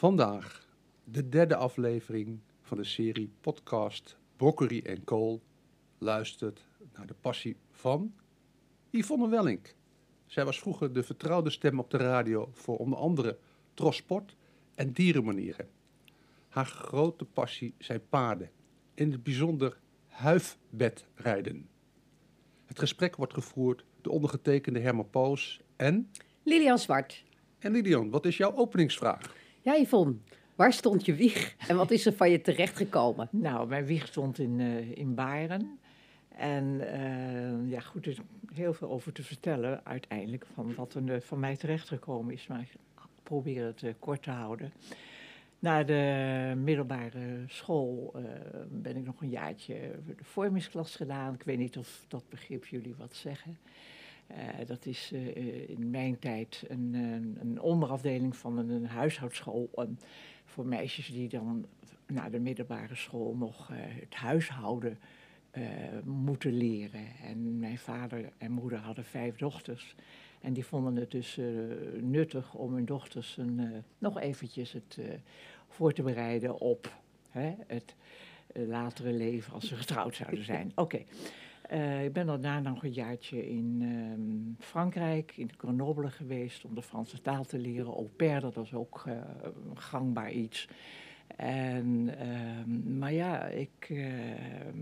Vandaag 0.00 0.66
de 1.04 1.28
derde 1.28 1.56
aflevering 1.56 2.40
van 2.62 2.76
de 2.76 2.84
serie 2.84 3.32
podcast 3.40 4.16
Broccoli 4.36 4.82
en 4.82 5.04
Kool 5.04 5.42
luistert 5.98 6.66
naar 6.92 7.06
de 7.06 7.14
passie 7.20 7.56
van 7.70 8.14
Yvonne 8.90 9.28
Wellink. 9.28 9.74
Zij 10.26 10.44
was 10.44 10.58
vroeger 10.60 10.92
de 10.92 11.02
vertrouwde 11.02 11.50
stem 11.50 11.78
op 11.78 11.90
de 11.90 11.96
radio 11.96 12.48
voor 12.52 12.76
onder 12.76 12.98
andere 12.98 13.38
Trosport 13.74 14.36
en 14.74 14.92
dierenmanieren. 14.92 15.68
Haar 16.48 16.66
grote 16.66 17.24
passie 17.24 17.74
zijn 17.78 18.08
paarden, 18.08 18.50
in 18.94 19.12
het 19.12 19.22
bijzonder 19.22 19.80
huifbedrijden. 20.06 21.68
Het 22.64 22.78
gesprek 22.78 23.16
wordt 23.16 23.34
gevoerd 23.34 23.84
door 24.00 24.12
ondergetekende 24.12 24.80
Herman 24.80 25.10
Poos 25.10 25.60
en... 25.76 26.10
Lilian 26.42 26.78
Zwart. 26.78 27.24
En 27.58 27.72
Lilian, 27.72 28.10
wat 28.10 28.26
is 28.26 28.36
jouw 28.36 28.54
openingsvraag? 28.54 29.39
Ja, 29.62 29.74
Yvonne, 29.76 30.14
waar 30.54 30.72
stond 30.72 31.04
je 31.04 31.14
wieg 31.14 31.54
en 31.68 31.76
wat 31.76 31.90
is 31.90 32.06
er 32.06 32.12
van 32.12 32.30
je 32.30 32.40
terechtgekomen? 32.40 33.28
Nou, 33.30 33.68
mijn 33.68 33.84
wieg 33.84 34.06
stond 34.06 34.38
in, 34.38 34.58
uh, 34.58 34.96
in 34.96 35.14
Baren. 35.14 35.78
En 36.28 36.64
uh, 36.64 37.70
ja, 37.70 37.80
goed, 37.80 38.04
er 38.04 38.12
is 38.12 38.18
heel 38.54 38.72
veel 38.72 38.90
over 38.90 39.12
te 39.12 39.22
vertellen 39.22 39.80
uiteindelijk 39.84 40.46
van 40.54 40.74
wat 40.74 40.94
er 40.94 41.02
uh, 41.02 41.20
van 41.20 41.40
mij 41.40 41.56
terechtgekomen 41.56 42.34
is. 42.34 42.46
Maar 42.46 42.60
ik 42.60 42.72
probeer 43.22 43.64
het 43.64 43.94
kort 43.98 44.22
te 44.22 44.30
houden. 44.30 44.72
Na 45.58 45.84
de 45.84 46.52
middelbare 46.56 47.44
school 47.46 48.14
ben 48.68 48.96
ik 48.96 49.04
nog 49.04 49.20
een 49.20 49.30
jaartje 49.30 49.74
de 50.06 50.24
vormingsklas 50.24 50.96
gedaan. 50.96 51.34
Ik 51.34 51.42
weet 51.42 51.58
niet 51.58 51.76
of 51.76 52.04
dat 52.08 52.24
begrip 52.28 52.66
jullie 52.66 52.94
wat 52.98 53.14
zeggen. 53.14 53.58
Uh, 54.30 54.66
dat 54.66 54.86
is 54.86 55.10
uh, 55.12 55.68
in 55.68 55.90
mijn 55.90 56.18
tijd 56.18 56.64
een, 56.68 56.94
een, 57.40 57.60
onderafdeling 57.60 58.36
van 58.36 58.58
een, 58.58 58.68
een 58.68 58.86
huishoudschool 58.86 59.70
um, 59.78 59.98
voor 60.44 60.66
meisjes 60.66 61.06
die 61.06 61.28
dan 61.28 61.66
na 62.06 62.28
de 62.28 62.38
middelbare 62.38 62.94
school 62.94 63.36
nog 63.36 63.70
uh, 63.70 63.76
het 63.78 64.14
huishouden 64.14 64.98
moeten 66.04 66.52
leren. 66.52 67.06
En 67.22 67.58
mijn 67.58 67.78
vader 67.78 68.32
en 68.38 68.52
moeder 68.52 68.78
hadden 68.78 69.04
vijf 69.04 69.36
dochters. 69.36 69.94
En 70.40 70.52
die 70.52 70.64
vonden 70.64 70.96
het 70.96 71.10
dus 71.10 71.40
nuttig 72.00 72.54
om 72.54 72.74
hun 72.74 72.84
dochters 72.84 73.36
een, 73.36 73.84
nog 73.98 74.20
eventjes 74.20 74.72
het 74.72 74.98
voor 75.68 75.92
te 75.92 76.02
bereiden 76.02 76.60
op 76.60 76.96
hè, 77.30 77.54
het 77.66 77.94
latere 78.54 79.12
leven 79.12 79.52
als 79.52 79.68
ze 79.68 79.76
getrouwd 79.76 80.16
zouden 80.16 80.44
zijn. 80.44 80.66
Oké. 80.74 80.80
Okay. 80.80 81.06
Uh, 81.72 82.04
ik 82.04 82.12
ben 82.12 82.26
daarna 82.26 82.60
nog 82.60 82.84
een 82.84 82.92
jaartje 82.92 83.48
in 83.48 83.82
um, 83.82 84.56
Frankrijk, 84.58 85.32
in 85.36 85.50
Grenoble 85.56 86.10
geweest, 86.10 86.64
om 86.64 86.74
de 86.74 86.82
Franse 86.82 87.20
taal 87.20 87.44
te 87.44 87.58
leren. 87.58 87.92
Au 87.92 88.08
pair, 88.16 88.40
dat 88.40 88.54
was 88.54 88.74
ook 88.74 89.04
uh, 89.08 89.14
gangbaar 89.74 90.32
iets. 90.32 90.68
En, 91.36 92.10
uh, 92.22 92.98
maar 92.98 93.12
ja, 93.12 93.46
ik, 93.46 93.86
ehm, 93.88 94.76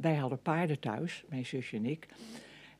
wij 0.00 0.14
hadden 0.14 0.42
paarden 0.42 0.78
thuis, 0.80 1.24
mijn 1.28 1.46
zusje 1.46 1.76
en 1.76 1.86
ik. 1.86 2.08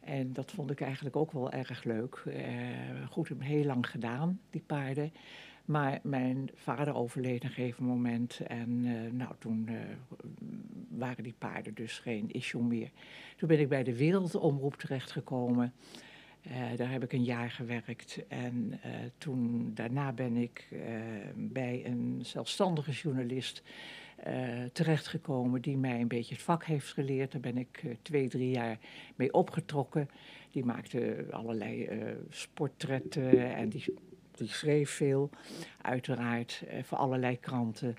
En 0.01 0.33
dat 0.33 0.51
vond 0.51 0.71
ik 0.71 0.81
eigenlijk 0.81 1.17
ook 1.17 1.33
wel 1.33 1.53
erg 1.53 1.85
leuk. 1.85 2.23
Eh, 2.27 3.09
goed, 3.11 3.31
heel 3.39 3.65
lang 3.65 3.91
gedaan, 3.91 4.41
die 4.51 4.63
paarden. 4.67 5.13
Maar 5.65 6.01
mijn 6.03 6.51
vader 6.55 6.95
overleed 6.95 7.43
op 7.43 7.49
een 7.49 7.55
gegeven 7.55 7.85
moment 7.85 8.41
en 8.47 8.85
uh, 8.85 9.13
nou, 9.13 9.35
toen 9.39 9.69
uh, 9.71 9.77
waren 10.89 11.23
die 11.23 11.35
paarden 11.39 11.75
dus 11.75 11.99
geen 11.99 12.31
issue 12.31 12.63
meer. 12.63 12.91
Toen 13.37 13.49
ben 13.49 13.61
ik 13.61 13.69
bij 13.69 13.83
de 13.83 13.97
Wereldomroep 13.97 14.77
terechtgekomen. 14.77 15.73
Uh, 16.47 16.77
daar 16.77 16.91
heb 16.91 17.03
ik 17.03 17.13
een 17.13 17.25
jaar 17.25 17.51
gewerkt 17.51 18.27
en 18.29 18.81
toen, 19.19 19.71
daarna 19.75 20.13
ben 20.13 20.37
ik 20.37 20.69
bij 21.35 21.83
een 21.87 22.21
zelfstandige 22.23 22.91
journalist 22.91 23.63
terechtgekomen 24.73 25.61
die 25.63 25.77
mij 25.77 26.01
een 26.01 26.09
beetje 26.09 26.35
het 26.35 26.43
vak 26.43 26.65
heeft 26.65 26.93
geleerd. 26.93 27.33
Daar 27.33 27.41
ben 27.41 27.59
ik 27.59 27.85
twee, 28.03 28.29
drie 28.29 28.51
jaar 28.51 28.79
mee 29.17 29.33
opgetrokken. 29.33 30.09
Die 30.51 30.65
maakte 30.65 31.27
allerlei 31.31 31.89
sportretten 32.29 33.55
en 33.55 33.69
die 33.69 33.85
die 34.37 34.49
schreef 34.49 34.91
veel, 34.91 35.31
uiteraard, 35.83 36.63
eh, 36.69 36.83
voor 36.83 36.99
allerlei 36.99 37.41
kranten. 37.41 37.97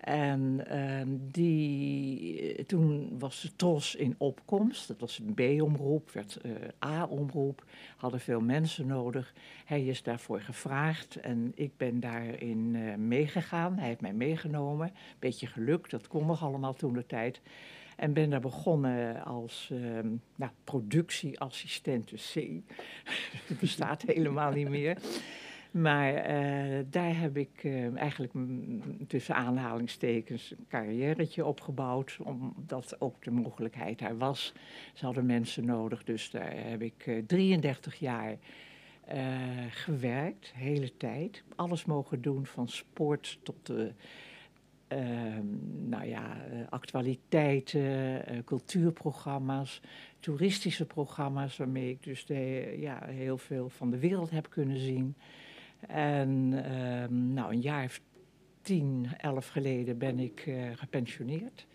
En 0.00 0.64
uh, 0.72 1.00
die, 1.32 2.66
toen 2.66 3.18
was 3.18 3.40
de 3.40 3.56
TROS 3.56 3.94
in 3.94 4.14
opkomst. 4.18 4.88
Dat 4.88 5.00
was 5.00 5.18
een 5.18 5.34
B-omroep, 5.34 6.10
werd 6.10 6.38
uh, 6.42 6.52
A-omroep. 6.84 7.64
Hadden 7.96 8.20
veel 8.20 8.40
mensen 8.40 8.86
nodig. 8.86 9.34
Hij 9.64 9.84
is 9.84 10.02
daarvoor 10.02 10.40
gevraagd 10.40 11.16
en 11.16 11.52
ik 11.54 11.76
ben 11.76 12.00
daarin 12.00 12.70
meegegaan. 13.08 13.78
Hij 13.78 13.88
heeft 13.88 14.00
mij 14.00 14.12
meegenomen. 14.12 14.92
Beetje 15.18 15.46
geluk, 15.46 15.90
dat 15.90 16.08
kon 16.08 16.26
nog 16.26 16.42
allemaal 16.42 16.74
toen 16.74 16.92
de 16.92 17.06
tijd. 17.06 17.40
En 17.98 18.12
ben 18.12 18.30
daar 18.30 18.40
begonnen 18.40 19.24
als 19.24 19.70
uh, 19.72 19.98
nou, 20.34 20.52
productieassistente 20.64 22.14
C. 22.14 22.34
dat 23.48 23.58
bestaat 23.58 24.02
helemaal 24.02 24.52
niet 24.52 24.68
meer. 24.68 24.98
Maar 25.70 26.12
uh, 26.14 26.84
daar 26.90 27.20
heb 27.20 27.36
ik 27.36 27.64
uh, 27.64 27.96
eigenlijk 27.96 28.32
tussen 29.06 29.34
aanhalingstekens 29.34 30.50
een 30.50 30.66
carrièretje 30.68 31.44
opgebouwd, 31.44 32.18
omdat 32.22 32.96
ook 33.00 33.24
de 33.24 33.30
mogelijkheid 33.30 33.98
daar 33.98 34.18
was. 34.18 34.52
Ze 34.94 35.04
hadden 35.04 35.26
mensen 35.26 35.64
nodig, 35.64 36.04
dus 36.04 36.30
daar 36.30 36.52
heb 36.56 36.82
ik 36.82 37.06
uh, 37.06 37.22
33 37.26 37.94
jaar 37.98 38.36
gewerkt, 39.70 40.52
hele 40.54 40.96
tijd. 40.96 41.42
Alles 41.56 41.84
mogen 41.84 42.22
doen, 42.22 42.46
van 42.46 42.68
sport 42.68 43.38
tot 43.42 43.66
de 43.66 43.92
ehm, 44.88 45.44
nou 45.88 46.04
ja, 46.06 46.36
actualiteiten, 46.68 48.22
cultuurprogramma's, 48.44 49.80
toeristische 50.20 50.86
programma's, 50.86 51.56
waarmee 51.56 51.90
ik 51.90 52.02
dus 52.02 52.26
de, 52.26 52.74
ja, 52.80 53.04
heel 53.06 53.38
veel 53.38 53.68
van 53.68 53.90
de 53.90 53.98
wereld 53.98 54.30
heb 54.30 54.50
kunnen 54.50 54.78
zien. 54.78 55.14
En 55.86 56.52
um, 56.72 57.32
nou, 57.32 57.52
een 57.52 57.60
jaar 57.60 57.84
of 57.84 58.00
tien, 58.62 59.06
elf 59.16 59.48
geleden 59.48 59.98
ben 59.98 60.18
ik 60.18 60.46
uh, 60.46 60.62
gepensioneerd. 60.74 61.66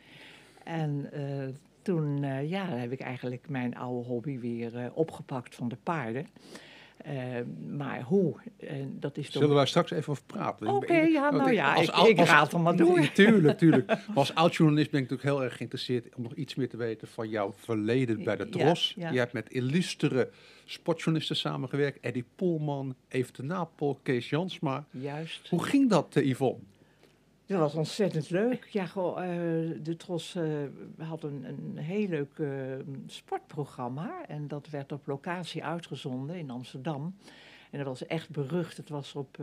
En 0.63 1.09
uh, 1.13 1.47
toen 1.81 2.23
uh, 2.23 2.49
ja, 2.49 2.65
heb 2.65 2.91
ik 2.91 2.99
eigenlijk 2.99 3.49
mijn 3.49 3.75
oude 3.75 4.07
hobby 4.07 4.39
weer 4.39 4.91
opgepakt 4.93 5.55
van 5.55 5.67
de 5.67 5.77
paarden. 5.83 6.27
Maar 7.69 8.01
hoe, 8.01 8.35
dat 8.89 9.17
is 9.17 9.29
toch... 9.29 9.41
Zullen 9.41 9.55
wij 9.55 9.65
straks 9.65 9.91
even 9.91 10.11
over 10.11 10.23
praten? 10.23 10.67
Oké, 10.67 10.75
okay, 10.75 11.11
ja, 11.11 11.31
nou 11.31 11.51
ja, 11.51 11.73
als, 11.73 11.87
ik, 11.87 11.93
als, 11.93 12.07
ik 12.07 12.17
raad 12.17 12.51
hem 12.51 12.61
maar 12.61 12.75
door. 12.75 13.11
Tuurlijk, 13.13 13.57
tuurlijk. 13.57 13.87
Maar 13.87 14.01
als 14.23 14.35
oud-journalist 14.35 14.91
ben 14.91 15.01
ik 15.01 15.09
natuurlijk 15.09 15.37
heel 15.37 15.45
erg 15.45 15.57
geïnteresseerd... 15.57 16.15
om 16.15 16.23
nog 16.23 16.33
iets 16.33 16.55
meer 16.55 16.69
te 16.69 16.77
weten 16.77 17.07
van 17.07 17.29
jouw 17.29 17.53
verleden 17.57 18.23
bij 18.23 18.35
de 18.35 18.49
Tros. 18.49 18.93
Ja, 18.95 19.05
ja. 19.05 19.11
Je 19.13 19.19
hebt 19.19 19.33
met 19.33 19.49
illustere 19.49 20.29
sportjournalisten 20.65 21.35
samengewerkt. 21.35 21.99
Eddie 21.99 22.25
Poelman, 22.35 22.95
Even 23.07 23.33
de 23.33 23.43
Napel, 23.43 23.99
Kees 24.03 24.29
Jansma. 24.29 24.85
Juist. 24.91 25.49
Hoe 25.49 25.63
ging 25.63 25.89
dat, 25.89 26.15
uh, 26.17 26.29
Yvonne? 26.29 26.59
Dat 27.45 27.59
was 27.59 27.75
ontzettend 27.75 28.29
leuk. 28.29 28.65
Ja, 28.65 28.85
goh, 28.85 29.17
uh, 29.17 29.25
de 29.83 29.95
Tros 29.97 30.35
uh, 30.35 30.63
had 30.97 31.23
een, 31.23 31.45
een 31.45 31.77
heel 31.77 32.07
leuk 32.07 32.37
uh, 32.37 32.49
sportprogramma. 33.05 34.25
En 34.27 34.47
dat 34.47 34.69
werd 34.69 34.91
op 34.91 35.07
locatie 35.07 35.63
uitgezonden 35.63 36.35
in 36.35 36.49
Amsterdam. 36.49 37.15
En 37.71 37.77
dat 37.77 37.87
was 37.87 38.05
echt 38.05 38.29
berucht. 38.29 38.77
Het 38.77 38.89
was 38.89 39.15
op 39.15 39.37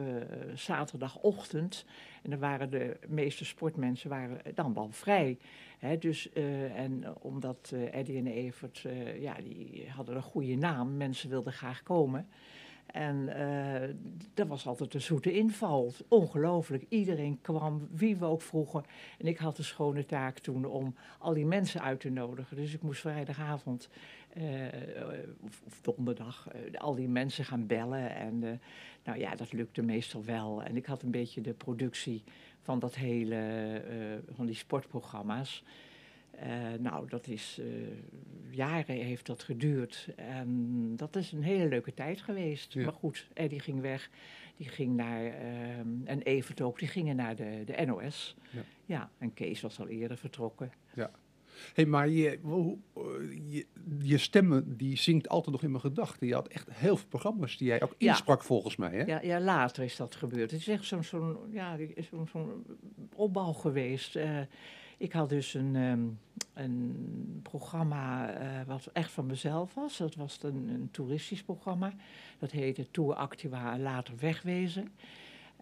zaterdagochtend. 0.54 1.84
En 2.22 2.30
dan 2.30 2.38
waren 2.38 2.70
de 2.70 2.96
meeste 3.08 3.44
sportmensen 3.44 4.10
waren 4.10 4.40
dan 4.54 4.74
wel 4.74 4.88
vrij. 4.90 5.38
Hè, 5.78 5.98
dus, 5.98 6.32
en 6.74 7.04
omdat 7.20 7.74
Eddie 7.90 8.18
en 8.18 8.26
Evert, 8.26 8.84
ja, 9.20 9.34
die 9.34 9.88
hadden 9.88 10.16
een 10.16 10.22
goede 10.22 10.54
naam. 10.54 10.96
Mensen 10.96 11.30
wilden 11.30 11.52
graag 11.52 11.82
komen. 11.82 12.28
En 12.92 13.28
dat 14.34 14.46
was 14.46 14.66
altijd 14.66 14.94
een 14.94 15.00
zoete 15.00 15.32
inval. 15.32 15.92
Ongelooflijk. 16.08 16.84
Iedereen 16.88 17.38
kwam, 17.40 17.88
wie 17.92 18.16
we 18.16 18.24
ook 18.24 18.42
vroegen. 18.42 18.84
En 19.18 19.26
ik 19.26 19.38
had 19.38 19.56
de 19.56 19.62
schone 19.62 20.06
taak 20.06 20.38
toen 20.38 20.64
om 20.64 20.94
al 21.18 21.34
die 21.34 21.46
mensen 21.46 21.82
uit 21.82 22.00
te 22.00 22.10
nodigen. 22.10 22.56
Dus 22.56 22.74
ik 22.74 22.82
moest 22.82 23.00
vrijdagavond 23.00 23.88
of, 25.40 25.62
of, 25.66 25.80
donderdag 25.80 26.48
al 26.74 26.94
die 26.94 27.08
mensen 27.08 27.44
gaan 27.44 27.66
bellen. 27.66 28.14
En 28.14 28.60
nou 29.04 29.18
ja, 29.18 29.34
dat 29.34 29.52
lukte 29.52 29.82
meestal 29.82 30.24
wel. 30.24 30.62
En 30.62 30.76
ik 30.76 30.86
had 30.86 31.02
een 31.02 31.10
beetje 31.10 31.40
de 31.40 31.54
productie 31.54 32.22
van 32.62 32.78
dat 32.78 32.94
hele, 32.94 33.82
van 34.34 34.46
die 34.46 34.54
sportprogramma's. 34.54 35.62
Uh, 36.36 36.78
nou, 36.78 37.08
dat 37.08 37.26
is, 37.26 37.58
uh, 37.60 37.66
jaren 38.50 38.94
heeft 38.96 39.26
dat 39.26 39.42
geduurd. 39.42 40.08
En 40.16 40.92
dat 40.96 41.16
is 41.16 41.32
een 41.32 41.42
hele 41.42 41.68
leuke 41.68 41.94
tijd 41.94 42.20
geweest. 42.20 42.72
Ja. 42.72 42.84
Maar 42.84 42.92
goed, 42.92 43.28
Eddie 43.34 43.60
ging 43.60 43.80
weg. 43.80 44.10
Die 44.56 44.68
ging 44.68 44.96
naar, 44.96 45.24
en 46.04 46.22
Evert 46.22 46.60
ook, 46.60 46.78
die 46.78 46.88
gingen 46.88 47.16
naar 47.16 47.36
de, 47.36 47.62
de 47.64 47.84
NOS. 47.86 48.36
Ja. 48.50 48.62
ja, 48.84 49.10
en 49.18 49.34
Kees 49.34 49.60
was 49.60 49.80
al 49.80 49.88
eerder 49.88 50.16
vertrokken. 50.16 50.72
Ja. 50.94 51.10
Hey, 51.74 51.86
maar 51.86 52.08
je, 52.08 52.38
je, 53.48 53.66
je 54.02 54.18
stemmen 54.18 54.76
die 54.76 54.96
zingt 54.96 55.28
altijd 55.28 55.50
nog 55.50 55.62
in 55.62 55.70
mijn 55.70 55.82
gedachten. 55.82 56.26
Je 56.26 56.34
had 56.34 56.48
echt 56.48 56.68
heel 56.72 56.96
veel 56.96 57.08
programma's 57.08 57.56
die 57.56 57.66
jij 57.66 57.82
ook 57.82 57.94
Ja. 57.98 58.10
insprak 58.10 58.42
volgens 58.42 58.76
mij. 58.76 58.90
Hè? 58.90 59.02
Ja, 59.04 59.20
ja, 59.22 59.40
later 59.40 59.84
is 59.84 59.96
dat 59.96 60.14
gebeurd. 60.14 60.50
Het 60.50 60.60
is 60.60 60.68
echt 60.68 60.84
zo'n 60.84 61.04
zo'n 61.04 61.36
ja, 61.50 61.76
zo'n 62.10 62.28
zo'n 62.28 62.66
opbouw 63.14 63.52
geweest. 63.52 64.16
Eh, 64.16 64.38
ik 65.00 65.12
had 65.12 65.28
dus 65.28 65.54
een, 65.54 65.76
ehm, 65.76 66.06
een 66.54 67.40
programma 67.42 68.32
eh, 68.32 68.66
wat 68.66 68.86
echt 68.92 69.10
van 69.10 69.26
mezelf 69.26 69.74
was. 69.74 69.96
Dat 69.96 70.14
was 70.14 70.38
een, 70.42 70.68
een 70.68 70.88
toeristisch 70.90 71.42
programma. 71.42 71.92
Dat 72.38 72.50
heette 72.50 72.90
Tour 72.90 73.14
Activa 73.14 73.78
Later 73.78 74.14
Wegwezen. 74.18 74.92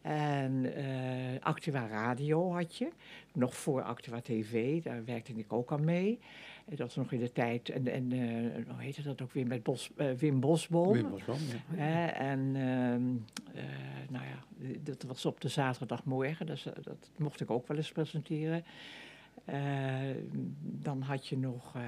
En 0.03 0.75
eh, 0.75 1.41
Activa 1.41 1.87
Radio 1.87 2.53
had 2.53 2.77
je, 2.77 2.89
nog 3.33 3.57
voor 3.57 3.83
Activa 3.83 4.21
TV, 4.21 4.83
daar 4.83 5.05
werkte 5.05 5.33
ik 5.33 5.53
ook 5.53 5.73
aan 5.73 5.85
mee. 5.85 6.19
En 6.65 6.77
dat 6.77 6.87
was 6.87 6.97
nog 6.97 7.13
in 7.13 7.19
de 7.19 7.33
tijd, 7.33 7.69
en, 7.69 7.89
en 7.89 8.13
eh, 8.13 8.65
hoe 8.73 8.83
heette 8.83 9.03
dat 9.03 9.23
ook 9.23 9.33
weer, 9.33 9.47
met 9.47 9.63
Bos, 9.63 9.91
Wim 10.17 10.41
Bosboom. 10.41 10.93
Wim 10.93 11.11
wel, 11.27 11.37
ja. 11.77 12.13
En 12.13 12.57
ehm, 12.57 13.57
eh, 13.59 13.65
nou 14.09 14.25
ja, 14.25 14.73
dat 14.83 15.03
was 15.03 15.27
op 15.27 15.41
de 15.41 15.49
zaterdagmorgen, 15.49 16.47
dus, 16.47 16.63
dat 16.63 17.11
mocht 17.17 17.41
ik 17.41 17.51
ook 17.51 17.69
wel 17.69 17.77
eens 17.77 17.93
presenteren. 17.93 18.65
Eh, 19.45 19.61
dan 20.61 21.03
had 21.03 21.27
je 21.27 21.39
nog, 21.39 21.77
eh, 21.77 21.83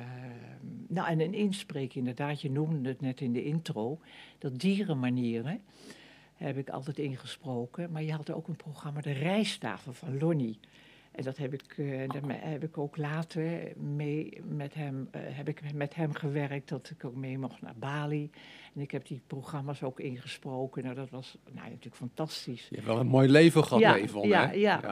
nou 0.88 1.08
en 1.08 1.20
een 1.20 1.34
inspreek 1.34 1.94
inderdaad, 1.94 2.40
je 2.40 2.50
noemde 2.50 2.88
het 2.88 3.00
net 3.00 3.20
in 3.20 3.32
de 3.32 3.44
intro, 3.44 4.00
dat 4.38 4.58
dierenmanieren 4.58 5.60
heb 6.34 6.56
ik 6.56 6.68
altijd 6.68 6.98
ingesproken. 6.98 7.90
Maar 7.92 8.02
je 8.02 8.12
had 8.12 8.32
ook 8.32 8.48
een 8.48 8.56
programma, 8.56 9.00
de 9.00 9.12
Rijstafel 9.12 9.92
van 9.92 10.18
Lonnie. 10.18 10.58
En 11.10 11.24
dat 11.24 11.36
heb 11.36 11.52
ik, 11.52 11.74
eh, 11.76 12.08
daarmee 12.08 12.38
heb 12.38 12.64
ik 12.64 12.78
ook 12.78 12.96
later 12.96 13.72
mee 13.76 14.40
met 14.48 14.74
hem, 14.74 15.08
eh, 15.10 15.20
heb 15.24 15.48
ik 15.48 15.74
met 15.74 15.94
hem 15.94 16.14
gewerkt, 16.14 16.68
dat 16.68 16.90
ik 16.90 17.04
ook 17.04 17.14
mee 17.14 17.38
mocht 17.38 17.62
naar 17.62 17.74
Bali. 17.76 18.30
En 18.74 18.80
ik 18.80 18.90
heb 18.90 19.06
die 19.06 19.20
programma's 19.26 19.82
ook 19.82 20.00
ingesproken. 20.00 20.82
Nou, 20.82 20.94
dat 20.94 21.10
was 21.10 21.38
nou, 21.52 21.68
natuurlijk 21.68 21.96
fantastisch. 21.96 22.66
Je 22.68 22.74
hebt 22.74 22.86
wel 22.86 23.00
een 23.00 23.06
mooi 23.06 23.28
leven 23.28 23.64
gehad, 23.64 23.82
ja, 23.82 23.94
ja, 23.94 24.06
hè? 24.12 24.52
ja, 24.52 24.52
ja, 24.52 24.82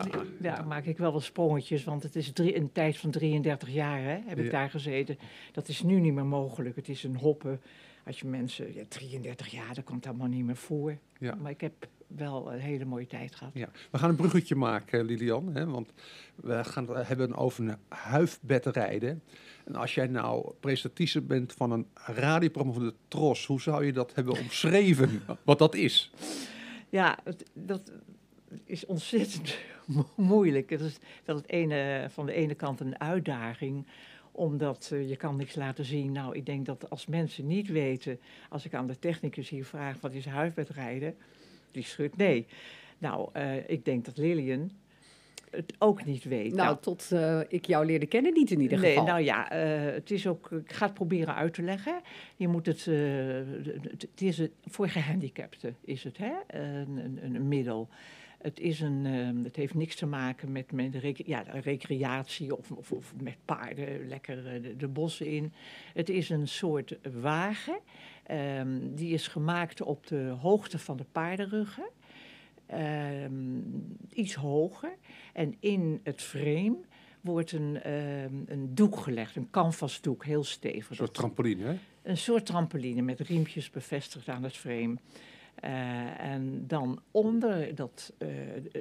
ja, 0.40 0.62
maak 0.62 0.84
ik 0.84 0.98
wel 0.98 1.12
wat 1.12 1.22
sprongetjes, 1.22 1.84
want 1.84 2.02
het 2.02 2.16
is 2.16 2.32
drie, 2.32 2.56
een 2.56 2.72
tijd 2.72 2.96
van 2.96 3.10
33 3.10 3.70
jaar 3.70 4.02
hè, 4.02 4.18
heb 4.26 4.38
ik 4.38 4.50
daar 4.50 4.70
gezeten. 4.70 5.18
Dat 5.52 5.68
is 5.68 5.82
nu 5.82 6.00
niet 6.00 6.14
meer 6.14 6.26
mogelijk. 6.26 6.76
Het 6.76 6.88
is 6.88 7.02
een 7.02 7.16
hoppen. 7.16 7.60
Als 8.08 8.18
je 8.20 8.26
mensen, 8.26 8.74
ja, 8.74 8.82
33 8.88 9.48
jaar, 9.48 9.74
dat 9.74 9.84
komt 9.84 10.06
allemaal 10.06 10.26
niet 10.26 10.44
meer 10.44 10.56
voor. 10.56 10.96
Ja. 11.18 11.34
Maar 11.34 11.50
ik 11.50 11.60
heb 11.60 11.88
wel 12.06 12.52
een 12.52 12.58
hele 12.58 12.84
mooie 12.84 13.06
tijd 13.06 13.34
gehad. 13.34 13.52
Ja, 13.54 13.68
we 13.90 13.98
gaan 13.98 14.08
een 14.10 14.16
bruggetje 14.16 14.54
maken, 14.54 15.04
Lilian. 15.04 15.54
Hè, 15.54 15.66
want 15.66 15.92
we 16.34 16.64
gaan 16.64 16.88
het 16.88 17.08
hebben 17.08 17.36
over 17.36 17.68
een 17.68 17.76
huifbedrijden. 17.88 19.22
En 19.64 19.74
als 19.74 19.94
jij 19.94 20.06
nou 20.06 20.52
presentatrice 20.60 21.20
bent 21.20 21.52
van 21.52 21.70
een 21.70 21.86
radioprogramma 21.94 22.72
van 22.80 22.88
de 22.88 22.94
Tros, 23.08 23.46
hoe 23.46 23.60
zou 23.60 23.84
je 23.84 23.92
dat 23.92 24.14
hebben 24.14 24.38
omschreven? 24.38 25.22
Wat 25.44 25.58
dat 25.58 25.74
is? 25.74 26.10
Ja, 26.88 27.18
het, 27.24 27.50
dat 27.52 27.92
is 28.64 28.86
ontzettend 28.86 29.58
mo- 29.86 30.10
moeilijk. 30.34 30.70
Het 30.70 30.80
is 30.80 30.98
dat 31.24 31.36
het 31.36 31.48
ene, 31.48 32.06
van 32.10 32.26
de 32.26 32.32
ene 32.32 32.54
kant 32.54 32.80
een 32.80 33.00
uitdaging 33.00 33.86
omdat 34.38 34.90
eh, 34.92 35.08
je 35.08 35.16
kan 35.16 35.36
niks 35.36 35.54
laten 35.54 35.84
zien. 35.84 36.12
Nou, 36.12 36.36
ik 36.36 36.46
denk 36.46 36.66
dat 36.66 36.90
als 36.90 37.06
mensen 37.06 37.46
niet 37.46 37.68
weten, 37.68 38.20
als 38.48 38.64
ik 38.64 38.74
aan 38.74 38.86
de 38.86 38.98
technicus 38.98 39.48
hier 39.48 39.64
vraag 39.64 40.00
wat 40.00 40.12
is 40.12 40.26
huifbedrijden, 40.26 41.16
die 41.70 41.82
schudt 41.82 42.16
nee. 42.16 42.46
Nou, 42.98 43.28
eh, 43.32 43.70
ik 43.70 43.84
denk 43.84 44.04
dat 44.04 44.16
Lillian 44.16 44.70
het 45.50 45.74
ook 45.78 46.04
niet 46.04 46.24
weet. 46.24 46.54
Nou, 46.54 46.76
tot 46.80 47.12
eh, 47.12 47.40
ik 47.48 47.66
jou 47.66 47.86
leerde 47.86 48.06
kennen 48.06 48.32
niet 48.32 48.50
in 48.50 48.60
ieder 48.60 48.78
nee, 48.78 48.90
geval. 48.90 49.06
nou 49.06 49.22
ja, 49.22 49.46
het 49.94 50.10
is 50.10 50.26
ook, 50.26 50.50
ik 50.50 50.72
ga 50.72 50.84
het 50.84 50.94
proberen 50.94 51.34
uit 51.34 51.54
te 51.54 51.62
leggen. 51.62 52.00
Je 52.36 52.48
moet 52.48 52.66
het, 52.66 52.84
het 52.84 54.02
het 54.02 54.22
is 54.22 54.38
het, 54.38 54.52
voor 54.66 54.88
gehandicapten 54.88 55.76
is 55.84 56.04
het, 56.04 56.18
hè, 56.18 56.32
een, 56.46 56.96
een, 56.96 57.34
een 57.34 57.48
middel. 57.48 57.88
Het, 58.38 58.60
is 58.60 58.80
een, 58.80 59.06
ehm, 59.06 59.44
het 59.44 59.56
heeft 59.56 59.74
niks 59.74 59.94
te 59.96 60.06
maken 60.06 60.52
met, 60.52 60.72
met 60.72 60.94
rec- 60.94 61.26
ja, 61.26 61.44
recreatie 61.48 62.56
of, 62.56 62.70
of, 62.70 62.92
of 62.92 63.14
met 63.22 63.36
paarden 63.44 64.08
lekker 64.08 64.46
eh, 64.54 64.62
de, 64.62 64.76
de 64.76 64.88
bossen 64.88 65.26
in. 65.26 65.52
Het 65.94 66.08
is 66.08 66.30
een 66.30 66.48
soort 66.48 66.98
wagen. 67.20 67.78
ehm, 68.26 68.78
die 68.94 69.12
is 69.12 69.28
gemaakt 69.28 69.82
op 69.82 70.06
de 70.06 70.36
hoogte 70.40 70.78
van 70.78 70.96
de 70.96 71.06
paardenruggen. 71.12 71.88
Ehm, 72.66 73.58
iets 74.12 74.34
hoger. 74.34 74.96
En 75.32 75.54
in 75.60 76.00
het 76.02 76.22
frame 76.22 76.76
wordt 77.20 77.52
een, 77.52 77.88
een 78.52 78.74
doek 78.74 78.96
gelegd, 78.96 79.36
een 79.36 79.50
canvasdoek, 79.50 80.24
heel 80.24 80.44
stevig. 80.44 80.90
Een 80.90 80.96
soort 80.96 81.14
trampoline, 81.14 81.64
hè? 81.64 81.78
een 82.02 82.16
soort 82.16 82.46
trampoline 82.46 83.02
met 83.02 83.20
riempjes 83.20 83.70
bevestigd 83.70 84.28
aan 84.28 84.42
het 84.42 84.56
frame. 84.56 84.96
Eh, 85.60 86.20
en 86.20 86.66
dan 86.66 87.02
onder 87.10 87.74
dat, 87.74 88.12
eh, 88.18 88.28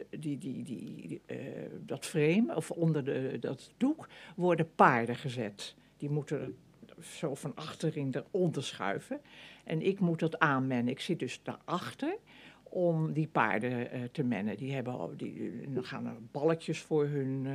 die, 0.09 0.37
die, 0.37 0.63
die, 0.63 1.21
eh, 1.25 1.37
dat 1.85 2.05
frame, 2.05 2.55
of 2.55 2.71
onder 2.71 3.03
de, 3.03 3.37
dat 3.39 3.71
doek, 3.77 4.07
worden 4.35 4.75
paarden 4.75 5.15
gezet. 5.15 5.75
Die 5.97 6.09
moeten 6.09 6.55
zo 7.01 7.35
van 7.35 7.55
achterin 7.55 8.13
eronder 8.15 8.63
schuiven. 8.63 9.21
En 9.63 9.81
ik 9.81 9.99
moet 9.99 10.19
dat 10.19 10.39
aanmennen. 10.39 10.93
Ik 10.93 10.99
zit 10.99 11.19
dus 11.19 11.39
daarachter 11.43 12.17
om 12.63 13.13
die 13.13 13.27
paarden 13.27 14.11
te 14.11 14.23
mennen. 14.23 14.57
Die 14.57 14.73
hebben, 14.73 15.17
die, 15.17 15.71
dan 15.71 15.83
gaan 15.83 16.05
er 16.05 16.15
balletjes 16.31 16.79
voor 16.79 17.05
hun 17.05 17.47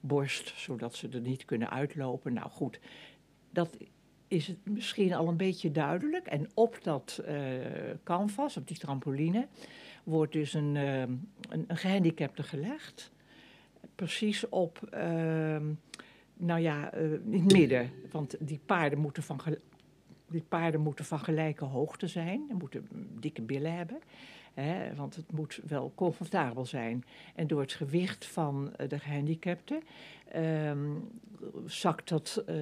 borst, 0.00 0.52
zodat 0.56 0.94
ze 0.94 1.08
er 1.08 1.20
niet 1.20 1.44
kunnen 1.44 1.70
uitlopen. 1.70 2.32
Nou 2.32 2.50
goed, 2.50 2.80
dat 3.50 3.76
is 4.28 4.46
het 4.46 4.56
misschien 4.62 5.14
al 5.14 5.28
een 5.28 5.36
beetje 5.36 5.70
duidelijk. 5.70 6.26
En 6.26 6.48
op 6.54 6.78
dat 6.82 7.22
eh, 7.24 7.34
canvas, 8.04 8.56
op 8.56 8.68
die 8.68 8.78
trampoline, 8.78 9.46
wordt 10.06 10.32
dus 10.32 10.54
een, 10.54 10.76
eh, 10.76 11.00
een, 11.48 11.66
gehandicapte 11.68 12.42
gelegd. 12.42 13.12
Precies 13.94 14.48
op, 14.48 14.82
eh, 14.90 15.56
nou 16.34 16.60
ja, 16.60 16.92
eh, 16.92 17.12
in 17.12 17.32
het 17.32 17.52
midden. 17.52 17.90
Want 18.10 18.36
die 18.40 18.60
paarden 18.66 18.98
moeten 18.98 19.22
van, 19.22 19.40
die 20.28 20.44
paarden 20.48 20.80
moeten 20.80 21.04
van 21.04 21.18
gelijke 21.18 21.64
hoogte 21.64 22.06
zijn. 22.06 22.44
Ze 22.48 22.54
moeten 22.54 22.88
dikke 23.20 23.42
billen 23.42 23.74
hebben. 23.76 23.98
Hè, 24.60 24.94
want 24.94 25.16
het 25.16 25.32
moet 25.32 25.60
wel 25.66 25.92
comfortabel 25.94 26.66
zijn. 26.66 27.04
En 27.34 27.46
door 27.46 27.60
het 27.60 27.72
gewicht 27.72 28.26
van 28.26 28.76
eh, 28.76 28.88
de 28.88 28.98
gehandicapte 28.98 29.80
ehm, 30.28 30.94
zakt 31.66 32.08
dat, 32.08 32.42
eh, 32.46 32.56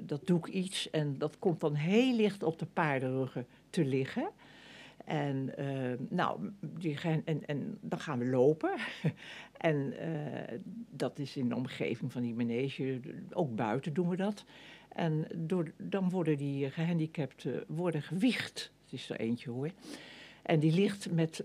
dat 0.00 0.26
doek 0.26 0.46
iets 0.46 0.90
en 0.90 1.18
dat 1.18 1.38
komt 1.38 1.60
dan 1.60 1.74
heel 1.74 2.14
licht 2.14 2.42
op 2.42 2.58
de 2.58 2.66
paardenruggen 2.66 3.46
te 3.70 3.84
liggen. 3.84 4.30
En, 5.08 5.56
eh, 5.56 5.98
nou, 6.08 6.50
die 6.60 7.00
en, 7.00 7.46
en 7.46 7.78
dan 7.80 8.00
gaan 8.00 8.18
we 8.18 8.26
lopen. 8.26 8.70
en 9.56 9.98
eh, 9.98 10.58
dat 10.90 11.18
is 11.18 11.36
in 11.36 11.48
de 11.48 11.54
omgeving 11.54 12.12
van 12.12 12.22
die 12.22 12.34
manege, 12.34 13.00
ook 13.32 13.54
buiten 13.56 13.92
doen 13.92 14.08
we 14.08 14.16
dat. 14.16 14.44
En 14.88 15.26
door, 15.36 15.72
dan 15.76 16.10
worden 16.10 16.36
die 16.36 16.70
gehandicapten 16.70 17.64
worden 17.68 18.02
gewicht. 18.02 18.72
Het 18.84 18.92
is 18.92 19.10
er 19.10 19.20
eentje 19.20 19.50
hoor. 19.50 19.70
En 20.48 20.58
die 20.58 20.72
ligt 20.72 21.10
met 21.10 21.44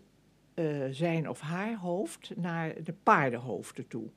eh, 0.53 0.85
zijn 0.91 1.29
of 1.29 1.39
haar 1.39 1.75
hoofd 1.75 2.31
naar 2.35 2.83
de 2.83 2.93
paardenhoofden 3.03 3.87
toe. 3.87 4.07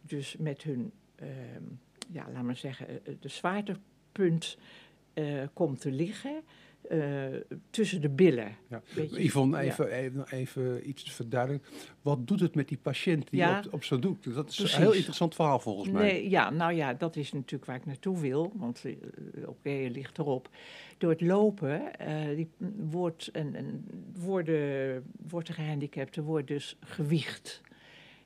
Dus 0.00 0.36
met 0.36 0.62
hun, 0.62 0.92
ehm, 1.14 1.62
ja, 2.08 2.26
laat 2.32 2.42
maar 2.42 2.56
zeggen, 2.56 2.88
eh, 2.88 3.14
de 3.20 3.28
zwaartepunt 3.28 4.58
eh, 5.12 5.42
komt 5.52 5.80
te 5.80 5.90
liggen 5.90 6.42
eh, 6.88 7.24
tussen 7.70 8.00
de 8.00 8.08
billen. 8.08 8.56
Ja. 8.68 8.82
Yvonne, 9.12 9.56
Ja. 9.56 9.62
even, 9.62 9.90
even, 9.90 10.26
even 10.30 10.88
iets 10.88 11.04
te 11.04 11.10
verduidelijken. 11.10 11.70
Wat 12.02 12.26
doet 12.26 12.40
het 12.40 12.54
met 12.54 12.68
die 12.68 12.78
patiënt 12.78 13.30
die 13.30 13.40
Ja. 13.40 13.62
op, 13.66 13.72
op 13.72 13.84
zo'n 13.84 14.00
doek? 14.00 14.22
Dat 14.34 14.48
is 14.48 14.56
Precies. 14.56 14.74
een 14.76 14.82
heel 14.82 14.92
interessant 14.92 15.34
verhaal 15.34 15.58
volgens 15.58 15.90
mij. 15.90 16.02
Nee, 16.12 16.28
ja, 16.30 16.50
nou 16.50 16.72
ja, 16.72 16.94
dat 16.94 17.16
is 17.16 17.32
natuurlijk 17.32 17.64
waar 17.64 17.76
ik 17.76 17.86
naartoe 17.86 18.20
wil, 18.20 18.52
want 18.54 18.84
eh, 18.84 18.92
oké, 19.48 19.70
je 19.70 19.90
ligt 19.90 20.18
erop. 20.18 20.48
Door 20.98 21.10
het 21.10 21.20
lopen 21.20 21.98
eh, 21.98 22.36
die 22.36 22.48
wordt, 22.76 23.28
en, 23.32 23.54
en 23.54 23.86
worden, 24.14 25.02
wordt 25.28 25.46
de 25.46 25.52
gehandicapte 25.52 26.22
wordt 26.22 26.46
dus 26.46 26.76
gewicht. 26.80 27.60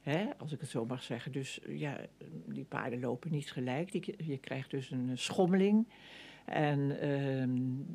Hè, 0.00 0.24
als 0.38 0.52
ik 0.52 0.60
het 0.60 0.68
zo 0.70 0.84
mag 0.86 1.02
zeggen. 1.02 1.32
Dus 1.32 1.60
ja, 1.68 2.00
die 2.46 2.64
paarden 2.64 3.00
lopen 3.00 3.30
niet 3.30 3.52
gelijk. 3.52 3.92
Die, 3.92 4.14
je 4.24 4.38
krijgt 4.38 4.70
dus 4.70 4.90
een 4.90 5.10
schommeling. 5.18 5.86
En 6.44 7.00
ehm, 7.00 7.50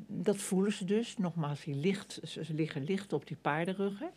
dat 0.07 0.37
voelen 0.37 0.71
ze 0.71 0.85
dus. 0.85 1.17
Nogmaals, 1.17 1.63
die 1.63 1.75
licht, 1.75 2.19
ze 2.23 2.53
liggen 2.53 2.83
licht 2.83 3.13
op 3.13 3.27
die 3.27 3.37
paardenruggen. 3.41 4.09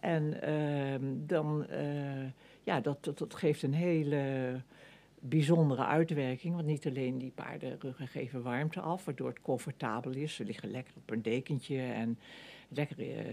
En 0.00 0.42
ehm, 0.42 1.04
dan, 1.26 1.66
eh, 1.66 2.30
ja, 2.62 2.80
dat, 2.80 3.04
dat, 3.04 3.18
dat 3.18 3.34
geeft 3.34 3.62
een 3.62 3.74
hele 3.74 4.62
bijzondere 5.20 5.84
uitwerking. 5.84 6.54
Want 6.54 6.66
niet 6.66 6.86
alleen 6.86 7.18
die 7.18 7.32
paardenruggen 7.34 8.08
geven 8.08 8.42
warmte 8.42 8.80
af, 8.80 9.04
waardoor 9.04 9.28
het 9.28 9.42
comfortabel 9.42 10.12
is. 10.12 10.34
Ze 10.34 10.44
liggen 10.44 10.70
lekker 10.70 10.94
op 10.96 11.10
een 11.10 11.22
dekentje 11.22 11.80
en 11.80 12.18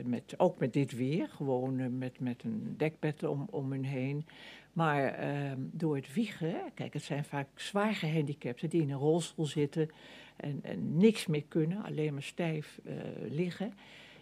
met, 0.04 0.34
ook 0.38 0.60
met 0.60 0.74
dit 0.74 0.92
weer, 0.92 1.30
gewoon 1.30 1.80
eh, 1.80 1.88
met, 1.90 2.20
met 2.20 2.44
een 2.44 2.74
dekbed 2.78 3.24
om, 3.24 3.48
om 3.50 3.72
hun 3.72 3.86
heen. 3.86 4.26
Maar 4.74 5.14
ehm, 5.14 5.60
door 5.60 5.96
het 5.96 6.14
wiegen, 6.14 6.56
kijk, 6.74 6.94
het 6.94 7.04
zijn 7.04 7.26
vaak 7.26 7.48
zwaar 7.56 7.94
gehandicapten 7.94 8.70
die 8.70 8.82
in 8.82 8.90
een 8.90 8.98
rolstoel 8.98 9.46
zitten 9.46 9.90
en, 10.36 10.62
niks 10.98 11.28
meer 11.28 11.44
kunnen, 11.48 11.84
alleen 11.84 12.14
maar 12.14 12.24
stijf 12.24 12.80
eh, 12.86 12.96
liggen. 13.30 13.74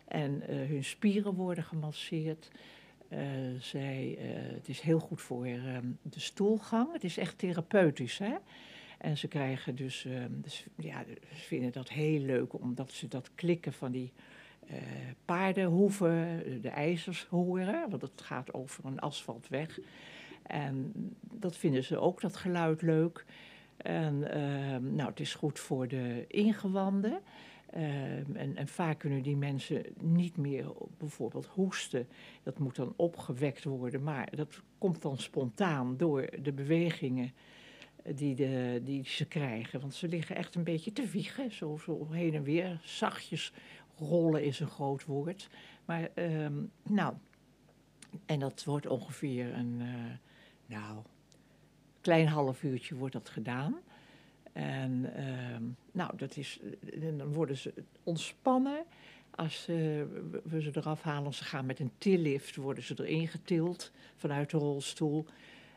En 0.07 0.47
eh, 0.47 0.55
hun 0.55 0.83
spieren 0.83 1.33
worden 1.33 1.63
gemasseerd. 1.63 2.51
Eh, 3.07 3.19
zij, 3.59 4.17
eh, 4.19 4.53
het 4.53 4.67
is 4.69 4.79
heel 4.79 4.99
goed 4.99 5.21
voor 5.21 5.45
ehm, 5.45 5.87
de 6.01 6.19
stoelgang. 6.19 6.93
Het 6.93 7.03
is 7.03 7.17
echt 7.17 7.37
therapeutisch. 7.37 8.17
Hè? 8.17 8.35
En 8.97 9.17
ze 9.17 9.27
krijgen 9.27 9.75
dus, 9.75 10.05
ehm, 10.05 10.31
dus, 10.31 10.65
ja, 10.75 11.03
ze 11.33 11.41
vinden 11.41 11.71
dat 11.71 11.89
heel 11.89 12.19
leuk 12.19 12.53
omdat 12.53 12.91
ze 12.91 13.07
dat 13.07 13.31
klikken 13.35 13.73
van 13.73 13.91
die 13.91 14.11
eh, 14.15 14.23
paardenhoeven, 15.25 16.41
de 16.61 16.69
ijzers 16.69 17.25
horen. 17.29 17.89
Want 17.89 18.01
het 18.01 18.21
gaat 18.21 18.53
over 18.53 18.85
een 18.85 18.99
asfaltweg. 18.99 19.79
En 20.43 20.91
dat 21.21 21.57
vinden 21.57 21.83
ze 21.83 21.97
ook, 21.97 22.21
dat 22.21 22.35
geluid 22.35 22.81
leuk. 22.81 23.25
En 23.77 24.31
ehm, 24.31 24.95
nou, 24.95 25.09
het 25.09 25.19
is 25.19 25.33
goed 25.33 25.59
voor 25.59 25.87
de 25.87 26.25
ingewanden. 26.27 27.21
Ehm, 27.69 28.35
en, 28.35 28.55
en 28.55 28.67
vaak 28.67 28.99
kunnen 28.99 29.21
die 29.21 29.37
mensen 29.37 29.85
niet 30.01 30.37
meer 30.37 30.65
bijvoorbeeld 30.97 31.45
hoesten. 31.45 32.07
Dat 32.43 32.59
moet 32.59 32.75
dan 32.75 32.93
opgewekt 32.95 33.63
worden, 33.63 34.03
maar 34.03 34.35
dat 34.35 34.61
komt 34.77 35.01
dan 35.01 35.17
spontaan 35.17 35.97
door 35.97 36.29
de 36.41 36.53
bewegingen 36.53 37.33
die, 38.15 38.35
de, 38.35 38.81
die 38.83 39.05
ze 39.05 39.25
krijgen. 39.25 39.79
Want 39.79 39.93
ze 39.93 40.07
liggen 40.07 40.35
echt 40.35 40.55
een 40.55 40.63
beetje 40.63 40.93
te 40.93 41.05
wiegen, 41.05 41.51
zo, 41.51 41.77
zo 41.77 42.07
heen 42.11 42.33
en 42.33 42.43
weer. 42.43 42.79
Zachtjes 42.83 43.53
rollen 43.97 44.43
is 44.43 44.59
een 44.59 44.67
groot 44.67 45.05
woord. 45.05 45.49
Maar 45.85 46.09
ehm, 46.13 46.53
nou, 46.83 47.13
en 48.25 48.39
dat 48.39 48.63
wordt 48.63 48.87
ongeveer 48.87 49.53
een, 49.53 49.77
eh, 49.81 50.17
nou, 50.65 50.97
klein 52.01 52.27
half 52.27 52.63
uurtje 52.63 52.95
wordt 52.95 53.13
dat 53.13 53.29
gedaan. 53.29 53.75
En 54.53 55.13
ehm, 55.15 55.63
nou, 55.91 56.17
dat 56.17 56.37
is, 56.37 56.59
dan 56.99 57.33
worden 57.33 57.57
ze 57.57 57.73
ontspannen. 58.03 58.83
Als 59.35 59.65
we- 59.65 60.59
ze 60.61 60.71
eraf 60.73 61.01
halen, 61.01 61.33
ze 61.33 61.43
gaan 61.43 61.65
met 61.65 61.79
een 61.79 61.91
tillift, 61.97 62.55
worden 62.55 62.83
ze 62.83 62.95
erin 62.97 63.27
getild 63.27 63.91
vanuit 64.15 64.49
de 64.49 64.57
rolstoel. 64.57 65.25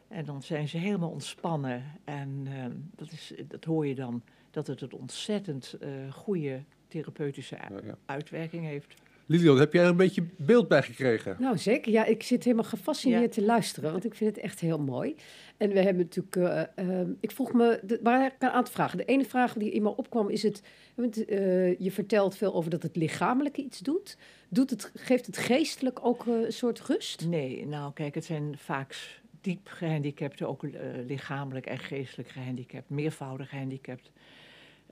En 0.09 0.25
dan 0.25 0.43
zijn 0.43 0.69
ze 0.69 0.79
helemaal 0.79 1.11
ontspannen. 1.11 1.85
En 2.05 2.47
ehm, 2.47 2.73
dat, 2.95 3.13
is, 3.13 3.33
dat 3.49 3.65
hoor 3.65 3.87
je 3.87 3.95
dan, 3.95 4.23
dat 4.51 4.67
het 4.67 4.81
een 4.81 4.93
ontzettend 4.93 5.73
eh, 5.81 6.13
goede 6.13 6.63
therapeutische 6.89 7.55
u- 7.55 7.75
Ja, 7.75 7.81
ja. 7.85 7.99
uitwerking 8.07 8.65
heeft. 8.67 8.95
Lilian, 9.27 9.59
heb 9.59 9.73
jij 9.73 9.83
er 9.83 9.89
een 9.89 9.97
beetje 9.97 10.25
beeld 10.37 10.69
bij 10.69 10.83
gekregen? 10.83 11.37
Nou, 11.39 11.59
zeker. 11.59 11.93
Ja, 11.93 12.05
ik 12.05 12.23
zit 12.23 12.45
helemaal 12.45 12.65
gefascineerd 12.65 13.35
Ja. 13.35 13.41
te 13.41 13.43
luisteren, 13.47 13.93
want 13.93 14.05
ik 14.05 14.15
vind 14.15 14.37
het 14.37 14.45
echt 14.45 14.61
heel 14.61 14.79
mooi. 14.79 15.15
En 15.57 15.69
we 15.71 15.81
hebben 15.81 16.03
natuurlijk, 16.03 16.37
eh, 16.37 16.63
ehm, 17.01 17.11
ik 17.21 17.31
vroeg 17.31 17.53
me, 17.53 17.99
waar 18.03 18.27
ik 18.27 18.33
een 18.39 18.49
aantal 18.51 18.73
vragen. 18.73 18.99
De 18.99 19.05
ene 19.05 19.25
vraag 19.25 19.53
die 19.53 19.71
in 19.71 19.83
me 19.83 19.97
opkwam 19.97 20.29
is 20.29 20.43
het, 20.43 20.63
want, 20.95 21.25
eh, 21.25 21.79
je 21.79 21.91
vertelt 21.93 22.37
veel 22.37 22.55
over 22.55 22.71
dat 22.71 22.83
het 22.83 22.97
lichamelijke 22.97 23.63
iets 23.63 23.79
doet. 23.79 24.17
doet 24.49 24.71
het, 24.71 24.91
geeft 24.95 25.27
het 25.27 25.37
geestelijk 25.37 26.05
ook 26.07 26.27
eh, 26.27 26.35
een 26.45 26.53
soort 26.53 26.81
rust? 26.81 27.27
Nee, 27.27 27.67
nou 27.67 27.93
kijk, 27.93 28.15
het 28.15 28.25
zijn 28.25 28.55
vaak 28.59 29.21
diep 29.41 29.61
gehandicapten, 29.69 30.49
ook 30.49 30.65
eh, 30.65 30.71
lichamelijk 31.07 31.67
en 31.67 31.79
geestelijk 31.79 32.29
gehandicapt, 32.29 32.91
meervoudig 32.91 33.49
gehandicapt 33.49 34.11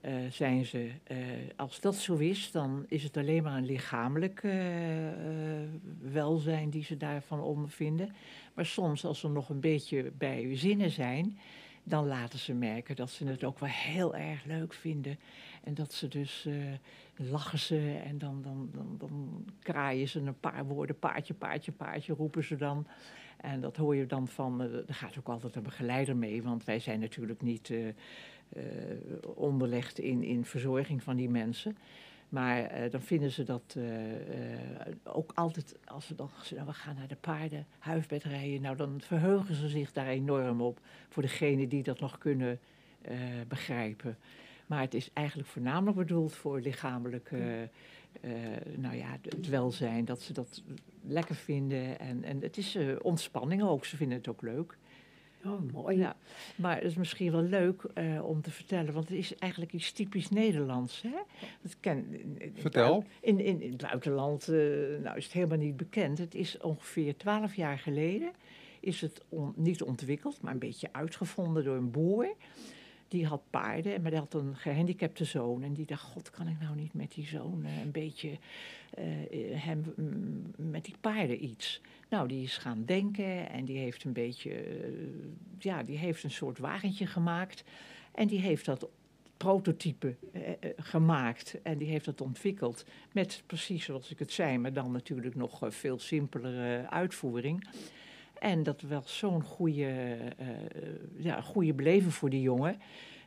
eh, 0.07 0.13
zijn 0.31 0.65
ze. 0.65 0.91
Eh, 1.03 1.17
als 1.55 1.79
dat 1.79 1.95
zo 1.95 2.15
is, 2.15 2.51
dan 2.51 2.85
is 2.87 3.03
het 3.03 3.17
alleen 3.17 3.43
maar 3.43 3.57
een 3.57 3.65
lichamelijk 3.65 4.43
eh, 4.43 4.51
welzijn 6.01 6.69
die 6.69 6.83
ze 6.83 6.97
daarvan 6.97 7.41
ondervinden. 7.41 8.15
Maar 8.53 8.65
soms, 8.65 9.05
als 9.05 9.19
ze 9.19 9.29
nog 9.29 9.49
een 9.49 9.59
beetje 9.59 10.11
bij 10.17 10.57
zinnen 10.57 10.91
zijn, 10.91 11.37
dan 11.83 12.07
laten 12.07 12.39
ze 12.39 12.53
merken 12.53 12.95
dat 12.95 13.09
ze 13.09 13.27
het 13.27 13.43
ook 13.43 13.59
wel 13.59 13.69
heel 13.69 14.15
erg 14.15 14.45
leuk 14.45 14.73
vinden. 14.73 15.19
En 15.63 15.73
dat 15.73 15.93
ze 15.93 16.07
dus 16.07 16.47
lachen 17.15 17.59
ze 17.59 18.01
en 18.03 18.17
dan, 18.17 18.41
dan, 18.41 18.69
dan, 18.71 18.95
dan 18.97 19.45
kraaien 19.59 20.07
ze 20.07 20.19
een 20.19 20.39
paar 20.39 20.65
woorden, 20.65 20.99
paardje, 20.99 21.33
paardje, 21.33 21.71
paardje, 21.71 22.13
roepen 22.13 22.43
ze 22.43 22.55
dan. 22.55 22.87
En 23.37 23.61
dat 23.61 23.77
hoor 23.77 23.95
je 23.95 24.05
dan 24.05 24.27
van, 24.27 24.61
eh, 24.61 24.73
er 24.73 24.93
gaat 24.93 25.17
ook 25.17 25.27
altijd 25.27 25.55
een 25.55 25.63
begeleider 25.63 26.15
mee, 26.15 26.43
want 26.43 26.63
wij 26.63 26.79
zijn 26.79 26.99
natuurlijk 26.99 27.41
niet 27.41 27.69
eh, 27.69 27.87
eh, 27.87 27.93
onderlegd 29.35 29.99
in, 29.99 30.23
in 30.23 30.45
verzorging 30.45 31.03
van 31.03 31.15
die 31.15 31.29
mensen. 31.29 31.77
Maar 32.29 32.89
dan 32.89 33.01
vinden 33.01 33.31
ze 33.31 33.43
dat 33.43 33.77
ook 35.03 35.31
altijd, 35.35 35.75
als 35.85 36.07
ze 36.07 36.15
dan 36.15 36.29
zeggen, 36.35 36.55
nou, 36.55 36.67
we 36.67 36.73
gaan 36.73 36.95
naar 36.95 37.07
de 37.07 37.15
paarden, 37.15 37.65
rijden, 38.07 38.61
nou 38.61 38.75
dan 38.75 39.01
verheugen 39.01 39.55
ze 39.55 39.67
zich 39.67 39.91
daar 39.91 40.07
enorm 40.07 40.61
op 40.61 40.79
voor 41.09 41.21
degenen 41.21 41.69
die 41.69 41.83
dat 41.83 41.99
nog 41.99 42.17
kunnen 42.17 42.59
begrijpen. 43.47 44.17
Maar 44.67 44.81
het 44.81 44.93
is 44.93 45.09
eigenlijk 45.13 45.49
voornamelijk 45.49 45.97
bedoeld 45.97 46.33
voor 46.33 46.59
lichamelijk, 46.59 47.31
eh, 47.31 47.41
nou 48.75 48.95
ja, 48.95 49.17
het 49.21 49.47
welzijn, 49.49 50.05
dat 50.05 50.21
ze 50.21 50.33
dat 50.33 50.63
lekker 51.01 51.35
vinden. 51.35 51.99
En, 51.99 52.23
en 52.23 52.41
het 52.41 52.57
is 52.57 52.75
eh, 52.75 52.87
ontspanning 53.01 53.63
ook, 53.63 53.85
ze 53.85 53.95
vinden 53.97 54.17
het 54.17 54.27
ook 54.27 54.41
leuk. 54.41 54.77
Oh, 55.45 55.71
mooi. 55.73 55.97
Ja, 55.97 56.15
maar 56.55 56.75
het 56.75 56.83
is 56.83 56.95
misschien 56.95 57.31
wel 57.31 57.41
leuk 57.41 57.83
eh, 57.93 58.25
om 58.25 58.41
te 58.41 58.51
vertellen, 58.51 58.93
want 58.93 59.09
het 59.09 59.17
is 59.17 59.35
eigenlijk 59.35 59.73
iets 59.73 59.91
typisch 59.91 60.29
Nederlands. 60.29 61.01
Hè? 61.01 61.17
Dat 61.61 61.75
ken, 61.79 62.05
in- 62.13 62.35
in- 62.41 62.53
Vertel. 62.57 63.03
In, 63.21 63.39
in, 63.39 63.61
in 63.61 63.71
het 63.71 63.81
buitenland 63.81 64.47
eh, 64.47 64.55
nou 65.03 65.17
is 65.17 65.23
het 65.23 65.33
helemaal 65.33 65.57
niet 65.57 65.77
bekend. 65.77 66.17
Het 66.17 66.35
is 66.35 66.57
ongeveer 66.57 67.17
twaalf 67.17 67.55
jaar 67.55 67.77
geleden 67.79 68.31
is 68.79 69.01
het 69.01 69.21
on- 69.29 69.53
niet 69.55 69.81
ontwikkeld, 69.83 70.41
maar 70.41 70.53
een 70.53 70.59
beetje 70.59 70.89
uitgevonden 70.93 71.63
door 71.63 71.75
een 71.75 71.91
boer. 71.91 72.27
Die 73.07 73.25
had 73.25 73.41
paarden, 73.49 74.01
maar 74.01 74.11
die 74.11 74.19
had 74.19 74.33
een 74.33 74.55
gehandicapte 74.55 75.25
zoon. 75.25 75.63
En 75.63 75.73
die 75.73 75.85
dacht, 75.85 76.01
god, 76.01 76.29
kan 76.29 76.47
ik 76.47 76.59
nou 76.59 76.75
niet 76.75 76.93
met 76.93 77.13
die 77.13 77.25
zoon 77.25 77.65
eh, 77.65 77.81
een 77.81 77.91
beetje 77.91 78.37
eh, 78.89 79.05
hem, 79.53 79.93
mm, 79.95 80.71
met 80.71 80.85
die 80.85 80.95
paarden 81.01 81.43
iets? 81.43 81.81
Nou, 82.09 82.27
die 82.27 82.43
is 82.43 82.57
gaan 82.57 82.85
denken 82.85 83.49
en 83.49 83.65
die 83.65 83.77
heeft 83.77 84.03
een 84.03 84.13
beetje, 84.13 84.51
eh, 84.51 84.89
ja, 85.59 85.83
die 85.83 85.97
heeft 85.97 86.23
een 86.23 86.31
soort 86.31 86.57
wagentje 86.57 87.07
gemaakt. 87.07 87.63
En 88.11 88.27
die 88.27 88.39
heeft 88.39 88.65
dat 88.65 88.87
prototype 89.37 90.15
gemaakt 90.77 91.61
en 91.61 91.77
die 91.77 91.87
heeft 91.87 92.05
dat 92.05 92.21
ontwikkeld 92.21 92.85
met 93.11 93.43
precies 93.45 93.85
zoals 93.85 94.11
ik 94.11 94.19
het 94.19 94.31
zei, 94.31 94.57
maar 94.57 94.73
dan 94.73 94.91
natuurlijk 94.91 95.35
nog 95.35 95.59
veel 95.67 95.99
simpelere 95.99 96.89
uitvoering. 96.89 97.67
En 98.39 98.63
dat 98.63 98.81
was 98.81 99.17
zo'n 99.17 99.43
goede, 99.43 99.85
eh, 100.37 100.47
ja, 101.17 101.41
goede 101.41 101.73
beleving 101.73 102.13
voor 102.13 102.29
die 102.29 102.41
jongen, 102.41 102.79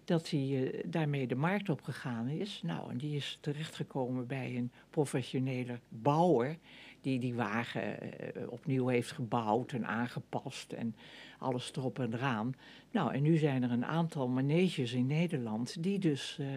dat 0.04 0.30
hij 0.30 0.72
eh, 0.72 0.84
daarmee 0.86 1.26
de 1.26 1.34
markt 1.34 1.68
op 1.68 1.82
gegaan 1.82 2.28
is. 2.28 2.60
Nou, 2.64 2.90
en 2.90 2.96
die 2.96 3.16
is 3.16 3.38
terechtgekomen 3.40 4.26
bij 4.26 4.56
een 4.56 4.72
professionele 4.90 5.78
bouwer, 5.88 6.58
die 7.00 7.18
die 7.18 7.34
wagen 7.34 8.00
eh, 8.00 8.52
opnieuw 8.52 8.86
heeft 8.86 9.12
gebouwd 9.12 9.72
en 9.72 9.86
aangepast 9.86 10.72
en 10.72 10.94
alles 11.38 11.72
erop 11.76 11.98
en 11.98 12.14
eraan. 12.14 12.54
Nou, 12.90 13.14
en 13.14 13.22
nu 13.22 13.36
zijn 13.36 13.62
er 13.62 13.70
een 13.70 13.84
aantal 13.84 14.28
maneges 14.28 14.92
in 14.92 15.06
Nederland 15.06 15.82
die 15.82 15.98
dus 15.98 16.38
eh, 16.40 16.48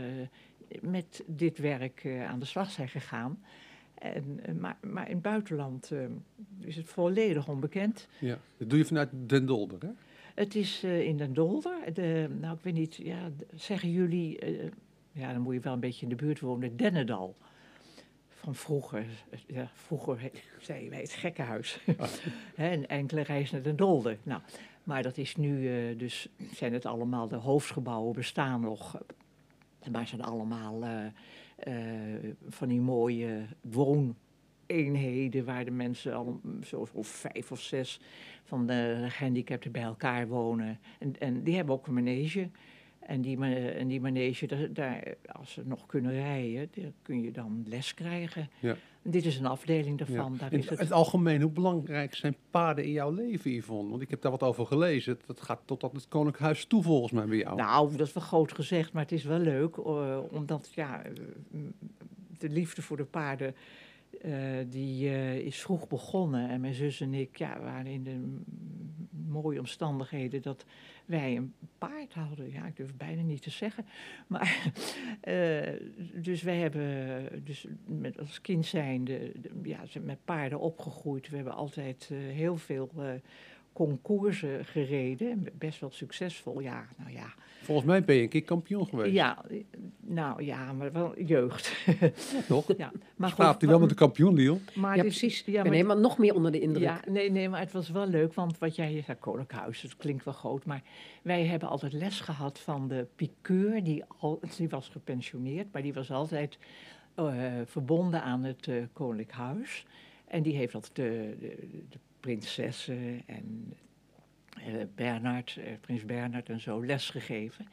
met 0.81 1.23
dit 1.27 1.57
werk 1.57 2.03
eh, 2.03 2.29
aan 2.29 2.39
de 2.39 2.45
slag 2.45 2.71
zijn 2.71 2.89
gegaan. 2.89 3.43
En, 4.03 4.39
eh, 4.45 4.53
maar, 4.53 4.77
maar 4.81 5.07
in 5.07 5.13
het 5.13 5.21
buitenland 5.21 5.91
eh, 5.91 5.99
is 6.59 6.75
het 6.75 6.89
volledig 6.89 7.47
onbekend. 7.47 8.07
Ja. 8.19 8.37
Dat 8.57 8.69
doe 8.69 8.77
je 8.79 8.85
vanuit 8.85 9.09
Den 9.11 9.45
Dolder, 9.45 9.77
hè? 9.81 9.89
Het 10.35 10.55
is 10.55 10.83
eh, 10.83 11.01
in 11.01 11.17
Den 11.17 11.33
Dolder. 11.33 11.93
De, 11.93 12.29
nou, 12.39 12.55
ik 12.55 12.63
weet 12.63 12.73
niet, 12.73 12.95
ja, 12.95 13.29
zeggen 13.53 13.91
jullie, 13.91 14.39
ja, 15.11 15.33
dan 15.33 15.41
moet 15.41 15.53
je 15.53 15.59
wel 15.59 15.73
een 15.73 15.79
beetje 15.79 16.03
in 16.03 16.09
de 16.09 16.15
buurt 16.15 16.39
wonen, 16.39 16.77
Dennedal. 16.77 17.35
Van 18.27 18.55
vroeger, 18.55 19.05
ja, 19.47 19.69
vroeger 19.73 20.21
he- 20.21 20.31
zeiden 20.59 20.89
wij 20.89 20.99
het 20.99 21.13
gekkenhuis. 21.13 21.79
Een 22.55 22.87
enkele 22.87 23.21
reis 23.21 23.51
naar 23.51 23.61
Den 23.61 23.75
Dolder. 23.75 24.17
Nou, 24.23 24.41
maar 24.83 25.03
dat 25.03 25.17
is 25.17 25.35
nu, 25.35 25.95
dus 25.95 26.29
zijn 26.53 26.73
het 26.73 26.85
allemaal, 26.85 27.27
de 27.27 27.35
hoofdgebouwen 27.35 28.13
bestaan 28.13 28.61
nog. 28.61 28.97
Maar 29.91 30.07
zijn 30.07 30.21
allemaal 30.21 30.83
van 32.47 32.67
die 32.67 32.79
mooie 32.79 33.45
wooneenheden 33.61 35.45
waar 35.45 35.65
de 35.65 35.71
mensen 35.71 36.13
al 36.13 36.39
zo, 36.61 36.85
zo 36.93 37.01
vijf 37.01 37.51
of 37.51 37.61
zes 37.61 37.99
van 38.43 38.67
de 38.67 39.05
gehandicapten 39.09 39.71
bij 39.71 39.81
elkaar 39.81 40.27
wonen. 40.27 40.79
En, 40.99 41.19
en 41.19 41.43
die 41.43 41.55
hebben 41.55 41.75
ook 41.75 41.87
een 41.87 41.93
manege. 41.93 42.49
En 43.07 43.21
die, 43.21 43.45
en 43.73 43.87
die 43.87 44.01
manege, 44.01 44.71
daar, 44.71 45.15
als 45.31 45.51
ze 45.51 45.61
nog 45.65 45.85
kunnen 45.85 46.11
rijden, 46.11 46.69
kun 47.01 47.21
je 47.21 47.31
dan 47.31 47.63
les 47.67 47.93
krijgen. 47.93 48.49
Ja. 48.59 48.75
Dit 49.01 49.25
is 49.25 49.37
een 49.37 49.45
afdeling 49.45 49.99
Ja. 49.99 50.05
daarvan. 50.05 50.37
Daar 50.37 50.53
In 50.53 50.59
is 50.59 50.69
het, 50.69 50.79
het, 50.79 50.91
algemeen, 50.91 51.41
hoe 51.41 51.51
belangrijk 51.51 52.15
zijn 52.15 52.35
paarden 52.51 52.83
in 52.85 52.91
jouw 52.91 53.11
leven, 53.11 53.51
Yvonne? 53.51 53.89
Want 53.89 54.01
ik 54.01 54.09
heb 54.09 54.21
daar 54.21 54.31
wat 54.31 54.43
over 54.43 54.65
gelezen. 54.65 55.19
Dat 55.25 55.41
gaat 55.41 55.61
tot 55.65 55.83
aan 55.83 55.89
het 55.93 56.07
Koninklijk 56.07 56.43
Huis 56.43 56.65
toe, 56.65 56.83
volgens 56.83 57.11
mij, 57.11 57.25
bij 57.25 57.37
jou. 57.37 57.55
Nou, 57.55 57.95
dat 57.97 58.07
is 58.07 58.13
wel 58.13 58.23
groot 58.23 58.53
gezegd, 58.53 58.93
maar 58.93 59.01
het 59.01 59.11
is 59.11 59.23
wel 59.23 59.39
leuk, 59.39 59.77
eh, 59.77 60.19
omdat 60.29 60.71
ja, 60.75 61.03
eh, 61.03 61.11
de 62.37 62.49
liefde 62.49 62.81
voor 62.81 62.97
de 62.97 63.05
paarden 63.05 63.55
eh, 64.21 64.31
die 64.69 65.09
is 65.43 65.61
vroeg 65.61 65.87
begonnen. 65.87 66.49
En 66.49 66.61
mijn 66.61 66.73
zus 66.73 67.01
en 67.01 67.13
ik 67.13 67.37
ja, 67.37 67.59
waren 67.59 67.87
in 67.91 68.03
de 68.03 68.41
mooie 69.33 69.59
omstandigheden 69.59 70.41
dat 70.41 70.65
wij 71.05 71.35
een 71.35 71.53
paard 71.77 72.13
hadden. 72.13 72.51
Ja, 72.51 72.65
ik 72.65 72.75
durf 72.75 72.95
bijna 72.95 73.21
niet 73.21 73.41
te 73.41 73.49
zeggen. 73.49 73.85
Maar, 74.27 74.71
eh, 75.21 75.73
dus 76.13 76.41
wij 76.41 76.57
hebben 76.57 77.43
dus 77.43 77.65
met, 77.85 78.19
als 78.19 78.41
kind 78.41 78.65
zijnde 78.65 79.31
de- 79.35 79.51
ja, 79.63 79.79
met 80.01 80.25
paarden 80.25 80.59
opgegroeid. 80.59 81.29
We 81.29 81.35
hebben 81.35 81.53
altijd 81.55 82.09
eh, 82.11 82.17
heel 82.17 82.57
veel 82.57 82.89
eh 82.97 83.13
concoursen 83.73 84.65
gereden. 84.65 85.29
en 85.31 85.45
Best 85.57 85.79
wel 85.79 85.91
succesvol, 85.91 86.59
ja, 86.59 86.85
nou 86.97 87.11
ja. 87.11 87.33
Volgens 87.61 87.87
mij 87.87 88.03
ben 88.03 88.15
je 88.15 88.21
een 88.21 88.29
keer 88.29 88.43
kampioen 88.43 88.87
geweest. 88.87 89.13
Ja, 89.13 89.43
eh, 89.49 89.63
nou 89.99 90.43
ja, 90.43 90.73
maar 90.73 90.91
wel 90.91 91.19
jeugd. 91.21 91.71
Ja, 92.01 92.11
toch? 92.47 92.77
ja, 92.77 92.91
maar 93.15 93.29
Slaapt 93.29 93.61
hij 93.61 93.69
wel 93.69 93.79
met 93.79 93.89
de 93.89 93.95
kampioen, 93.95 94.33
Liel? 94.33 94.59
maar 94.75 94.95
Ja, 94.97 95.03
is- 95.03 95.17
precies. 95.19 95.39
Ja, 95.39 95.45
ik 95.47 95.53
ben 95.53 95.63
maar 95.63 95.73
helemaal 95.73 95.99
nog 95.99 96.17
meer 96.17 96.35
onder 96.35 96.51
de 96.51 96.59
indruk. 96.59 96.83
ja, 96.83 96.99
nee, 97.07 97.31
nee, 97.31 97.49
maar 97.49 97.59
het 97.59 97.71
was 97.71 97.89
wel 97.89 98.07
leuk, 98.07 98.33
want 98.33 98.57
wat 98.57 98.75
jij 98.75 99.01
zei, 99.05 99.17
Koninkhuis, 99.19 99.81
het 99.81 99.97
klinkt 99.97 100.25
wel 100.25 100.33
groot, 100.33 100.65
maar 100.65 100.81
wij 101.21 101.45
hebben 101.45 101.69
altijd 101.69 101.93
les 101.93 102.19
gehad 102.19 102.59
van 102.59 102.87
de 102.87 103.07
piqueur, 103.15 103.83
die, 103.83 104.03
al, 104.17 104.39
die 104.57 104.69
was 104.69 104.89
gepensioneerd, 104.89 105.67
maar 105.71 105.81
die 105.81 105.93
was 105.93 106.11
altijd 106.11 106.57
eh, 107.15 107.25
verbonden 107.65 108.23
aan 108.23 108.43
het 108.43 108.67
eh, 108.67 108.75
Koninklijk 108.93 109.31
Huis. 109.31 109.85
En 110.27 110.43
die 110.43 110.55
heeft 110.55 110.73
altijd 110.75 110.95
de, 110.95 111.35
de, 111.39 111.55
de 111.89 111.97
prinsessen 112.23 113.21
en 113.25 113.73
eh 114.53 114.73
Bernard, 114.95 115.57
eh, 115.57 115.73
prins 115.81 116.05
Bernard 116.05 116.49
en 116.49 116.59
zo 116.59 116.85
les 116.85 117.09
gegeven. 117.09 117.67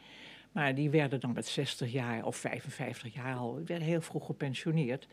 Maar 0.53 0.75
die 0.75 0.91
werden 0.91 1.21
dan 1.21 1.33
met 1.33 1.47
60 1.47 1.93
jaar 1.93 2.25
of 2.25 2.37
55 2.37 3.15
jaar 3.15 3.37
al, 3.37 3.61
werden 3.65 3.87
heel 3.87 4.01
vroeg 4.01 4.27
gepensioneerd. 4.27 5.09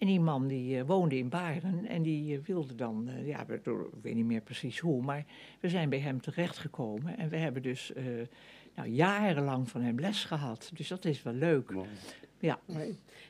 En 0.00 0.06
die 0.06 0.20
man 0.20 0.46
die 0.46 0.78
eh, 0.78 0.86
woonde 0.86 1.16
in 1.16 1.28
Baren 1.28 1.86
en 1.86 2.02
die 2.02 2.40
wilde 2.40 2.74
dan, 2.74 3.08
eh, 3.08 3.26
ja, 3.26 3.48
ik 3.48 3.70
weet 4.02 4.14
niet 4.14 4.24
meer 4.24 4.40
precies 4.40 4.78
hoe, 4.78 5.02
maar 5.02 5.24
we 5.60 5.68
zijn 5.68 5.88
bij 5.88 5.98
hem 5.98 6.20
terechtgekomen 6.20 7.18
en 7.18 7.28
we 7.28 7.36
hebben 7.36 7.62
dus 7.62 7.92
eh, 7.92 8.04
nou, 8.74 8.88
jarenlang 8.88 9.68
van 9.68 9.80
hem 9.80 9.98
les 9.98 10.24
gehad. 10.24 10.70
Dus 10.74 10.88
dat 10.88 11.04
is 11.04 11.22
wel 11.22 11.32
leuk. 11.32 11.72
Ja. 12.38 12.60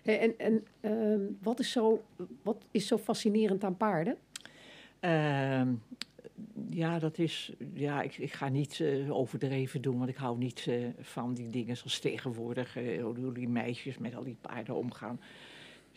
Hey, 0.02 0.21
en 0.21 0.38
en 0.38 0.64
ehm, 0.80 1.21
wat, 1.42 1.61
is 1.61 1.71
zo, 1.71 2.02
wat 2.42 2.64
is 2.71 2.87
zo 2.87 2.99
fascinerend 2.99 3.64
aan 3.64 3.76
paarden? 3.76 4.16
Ehm, 5.00 5.69
ja, 6.71 6.99
dat 6.99 7.19
is. 7.19 7.52
Ja, 7.75 8.02
ik, 8.02 8.16
ik 8.19 8.33
ga 8.33 8.49
niet 8.49 8.80
eh, 8.80 9.16
overdreven 9.16 9.80
doen, 9.83 9.99
want 9.99 10.11
ik 10.11 10.16
hou 10.16 10.38
niet 10.38 10.66
eh, 10.69 10.75
van 11.00 11.35
die 11.35 11.49
dingen 11.49 11.76
zoals 11.76 11.99
tegenwoordig. 11.99 12.76
eh, 12.76 13.02
hoe 13.02 13.33
die 13.33 13.49
meisjes 13.49 13.99
met 13.99 14.14
al 14.14 14.25
die 14.25 14.37
paarden 14.40 14.75
omgaan. 14.75 15.21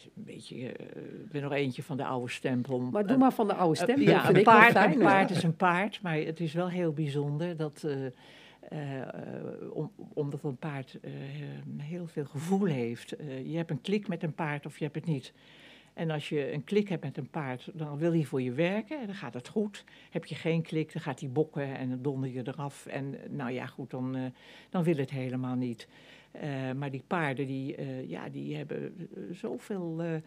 Een 0.03 0.23
beetje. 0.23 0.55
ik 0.57 1.31
ben 1.31 1.41
nog 1.41 1.51
eentje 1.51 1.83
van 1.83 1.97
de 1.97 2.05
oude 2.05 2.31
stempel. 2.31 2.79
Maar 2.79 3.05
doe 3.05 3.17
maar 3.17 3.33
van 3.33 3.47
de 3.47 3.53
oude 3.53 3.79
eh, 3.79 3.83
stem. 3.83 4.01
ja, 4.01 4.29
een 4.29 4.43
paard, 4.43 4.71
fijn, 4.71 4.91
een 4.91 4.99
paard 4.99 5.29
is 5.29 5.43
een 5.43 5.55
paard, 5.55 6.01
maar 6.01 6.17
het 6.17 6.39
is 6.39 6.53
wel 6.53 6.69
heel 6.69 6.93
bijzonder 6.93 7.57
dat. 7.57 7.87
om, 9.73 9.91
omdat 10.13 10.43
een 10.43 10.57
paard 10.57 10.99
heel 11.77 12.07
veel 12.07 12.25
gevoel 12.25 12.65
heeft. 12.65 13.15
Je 13.45 13.57
hebt 13.57 13.69
een 13.69 13.81
klik 13.81 14.07
met 14.07 14.23
een 14.23 14.33
paard 14.33 14.65
of 14.65 14.77
je 14.77 14.83
hebt 14.83 14.95
het 14.95 15.05
niet. 15.05 15.33
En 15.93 16.09
als 16.09 16.29
je 16.29 16.53
een 16.53 16.63
klik 16.63 16.89
hebt 16.89 17.03
met 17.03 17.17
een 17.17 17.29
paard, 17.29 17.69
dan 17.73 17.97
wil 17.97 18.11
hij 18.11 18.23
voor 18.23 18.41
je 18.41 18.51
werken 18.51 18.99
en 18.99 19.05
dan 19.05 19.15
gaat 19.15 19.33
het 19.33 19.47
goed. 19.47 19.83
Heb 20.09 20.25
je 20.25 20.35
geen 20.35 20.61
klik, 20.61 20.93
dan 20.93 21.01
gaat 21.01 21.19
hij 21.19 21.29
bokken 21.29 21.77
en 21.77 21.89
dan 21.89 22.01
donder 22.01 22.29
je 22.29 22.47
eraf. 22.47 22.85
En 22.85 23.23
eh, 23.23 23.29
nou 23.29 23.51
ja, 23.51 23.65
goed, 23.65 23.89
dan, 23.89 24.15
eh, 24.15 24.23
dan 24.69 24.83
wil 24.83 24.97
het 24.97 25.09
helemaal 25.09 25.55
niet. 25.55 25.87
Eh, 26.31 26.71
maar 26.71 26.91
die 26.91 27.03
paarden, 27.07 27.47
die, 27.47 27.75
ja, 28.07 28.29
die 28.29 28.55
hebben 28.55 29.09
zoveel 29.31 30.21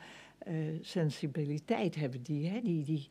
sensibiliteit 0.80 1.94
hebben 1.94 2.22
die, 2.22 2.48
hè? 2.48 2.60
Die, 2.62 2.84
die, 2.84 3.06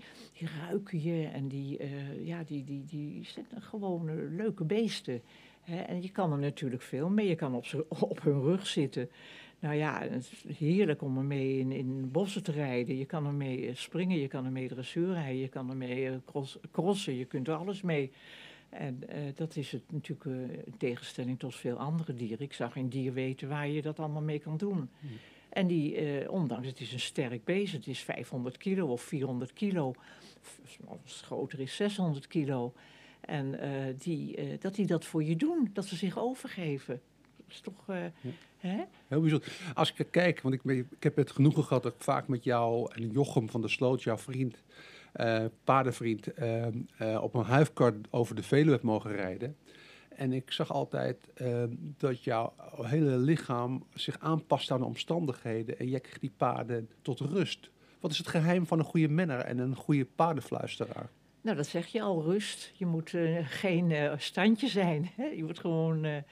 ruiken 0.59 1.03
je 1.03 1.27
en 1.33 1.47
die, 1.47 1.79
ja, 2.23 2.43
die, 2.43 2.63
die, 2.63 2.85
die 2.85 3.23
zijn 3.23 3.45
gewoon 3.61 4.35
leuke 4.35 4.63
beesten. 4.63 5.21
Hè? 5.65 5.81
En 5.81 6.01
je 6.01 6.09
kan 6.09 6.31
er 6.31 6.37
natuurlijk 6.37 6.81
veel 6.81 7.09
mee. 7.09 7.27
Je 7.27 7.35
kan 7.35 7.55
op, 7.55 7.87
op 8.09 8.21
hun 8.21 8.41
rug 8.41 8.67
zitten. 8.67 9.09
Nou 9.59 9.75
ja, 9.75 10.01
het 10.01 10.31
is 10.47 10.57
heerlijk 10.57 11.01
om 11.01 11.17
ermee 11.17 11.59
in, 11.59 11.71
in 11.71 12.11
bossen 12.11 12.43
te 12.43 12.51
rijden. 12.51 12.97
Je 12.97 13.05
kan 13.05 13.25
ermee 13.25 13.67
eh, 13.67 13.75
springen, 13.75 14.17
je 14.17 14.27
kan 14.27 14.45
ermee 14.45 14.67
dressuur 14.67 15.13
rijden, 15.13 15.37
je 15.41 15.47
kan 15.47 15.69
ermee 15.69 16.07
eh, 16.09 16.15
cross, 16.25 16.57
crossen, 16.71 17.13
je 17.15 17.25
kunt 17.25 17.47
er 17.47 17.53
alles 17.55 17.81
mee. 17.81 18.11
En 18.69 19.09
eh, 19.09 19.17
dat 19.35 19.55
is 19.55 19.71
het 19.71 19.91
natuurlijk 19.91 20.25
eh, 20.25 20.57
in 20.65 20.77
tegenstelling 20.77 21.39
tot 21.39 21.55
veel 21.55 21.77
andere 21.77 22.13
dieren. 22.13 22.39
Ik 22.45 22.53
zou 22.53 22.71
geen 22.71 22.89
dier 22.89 23.13
weten 23.13 23.49
waar 23.49 23.67
je 23.67 23.81
dat 23.81 23.99
allemaal 23.99 24.21
mee 24.21 24.39
kan 24.39 24.57
doen. 24.57 24.89
En 25.49 25.67
die, 25.67 25.95
eh, 25.95 26.31
ondanks 26.31 26.67
het 26.67 26.79
is 26.79 26.93
een 26.93 26.99
sterk 26.99 27.43
beest, 27.43 27.73
het 27.73 27.87
is 27.87 27.99
500 27.99 28.57
kilo 28.57 28.87
of 28.87 29.01
400 29.01 29.53
kilo, 29.53 29.93
f- 30.41 30.59
als 30.85 30.99
het 31.15 31.25
groter 31.25 31.59
is 31.59 31.75
600 31.75 32.27
kilo. 32.27 32.73
En 33.21 33.59
die, 33.97 34.57
dat 34.59 34.75
die 34.75 34.85
dat 34.85 35.05
voor 35.05 35.23
je 35.23 35.35
doen, 35.35 35.69
dat 35.73 35.85
ze 35.85 35.95
zich 35.95 36.17
overgeven. 36.19 37.01
Dat 37.45 37.55
is 37.55 37.61
toch, 37.61 37.83
eh, 37.87 37.97
hè? 38.57 38.83
Heel 39.07 39.21
bijzonder. 39.21 39.57
Als 39.73 39.93
ik 39.95 40.07
kijk, 40.11 40.41
want 40.41 40.55
ik, 40.55 40.63
ik 40.65 41.03
heb 41.03 41.15
het 41.15 41.31
genoegen 41.31 41.63
gehad 41.63 41.83
dat 41.83 41.93
ik 41.93 42.01
vaak 42.01 42.27
met 42.27 42.43
jou 42.43 42.91
en 42.93 43.11
Jochem 43.11 43.49
van 43.49 43.61
der 43.61 43.69
Sloot, 43.69 44.03
jouw 44.03 44.17
vriend, 44.17 44.63
eh, 45.15 45.45
paardenvriend, 45.63 46.33
eh, 46.33 46.67
eh, 46.97 47.23
op 47.23 47.33
een 47.33 47.43
huifkar 47.43 47.93
over 48.09 48.35
de 48.35 48.43
Veluwe 48.43 48.71
heb 48.71 48.81
mogen 48.81 49.11
rijden. 49.11 49.57
En 50.09 50.33
ik 50.33 50.51
zag 50.51 50.71
altijd 50.71 51.27
eh, 51.33 51.63
dat 51.97 52.23
jouw 52.23 52.53
hele 52.81 53.17
lichaam 53.17 53.85
zich 53.93 54.19
aanpast 54.19 54.71
aan 54.71 54.79
de 54.79 54.85
omstandigheden 54.85 55.79
en 55.79 55.89
jij 55.89 55.99
kreeg 55.99 56.19
die 56.19 56.31
paarden 56.37 56.89
tot 57.01 57.19
rust. 57.19 57.69
Wat 57.99 58.11
is 58.11 58.17
het 58.17 58.27
geheim 58.27 58.65
van 58.65 58.79
een 58.79 58.85
goede 58.85 59.07
menner 59.07 59.39
en 59.39 59.57
een 59.57 59.75
goede 59.75 60.05
paardenfluisteraar? 60.05 61.09
Nou, 61.41 61.57
dat 61.57 61.67
zeg 61.67 61.87
je 61.87 62.01
al, 62.01 62.23
rust. 62.23 62.71
Je 62.73 62.85
moet 62.85 63.13
geen 63.43 64.11
standje 64.17 64.67
zijn. 64.67 65.11
Hè? 65.15 65.25
Je 65.25 65.43
moet 65.43 65.59
gewoon 65.59 66.23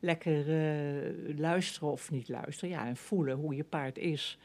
lekker 0.00 0.40
eh, 0.40 1.38
luisteren 1.38 1.90
of 1.90 2.10
niet 2.10 2.28
luisteren. 2.28 2.74
Ja, 2.74 2.86
en 2.86 2.96
voelen 2.96 3.36
hoe 3.36 3.54
je 3.54 3.64
paard 3.64 3.98
is. 3.98 4.38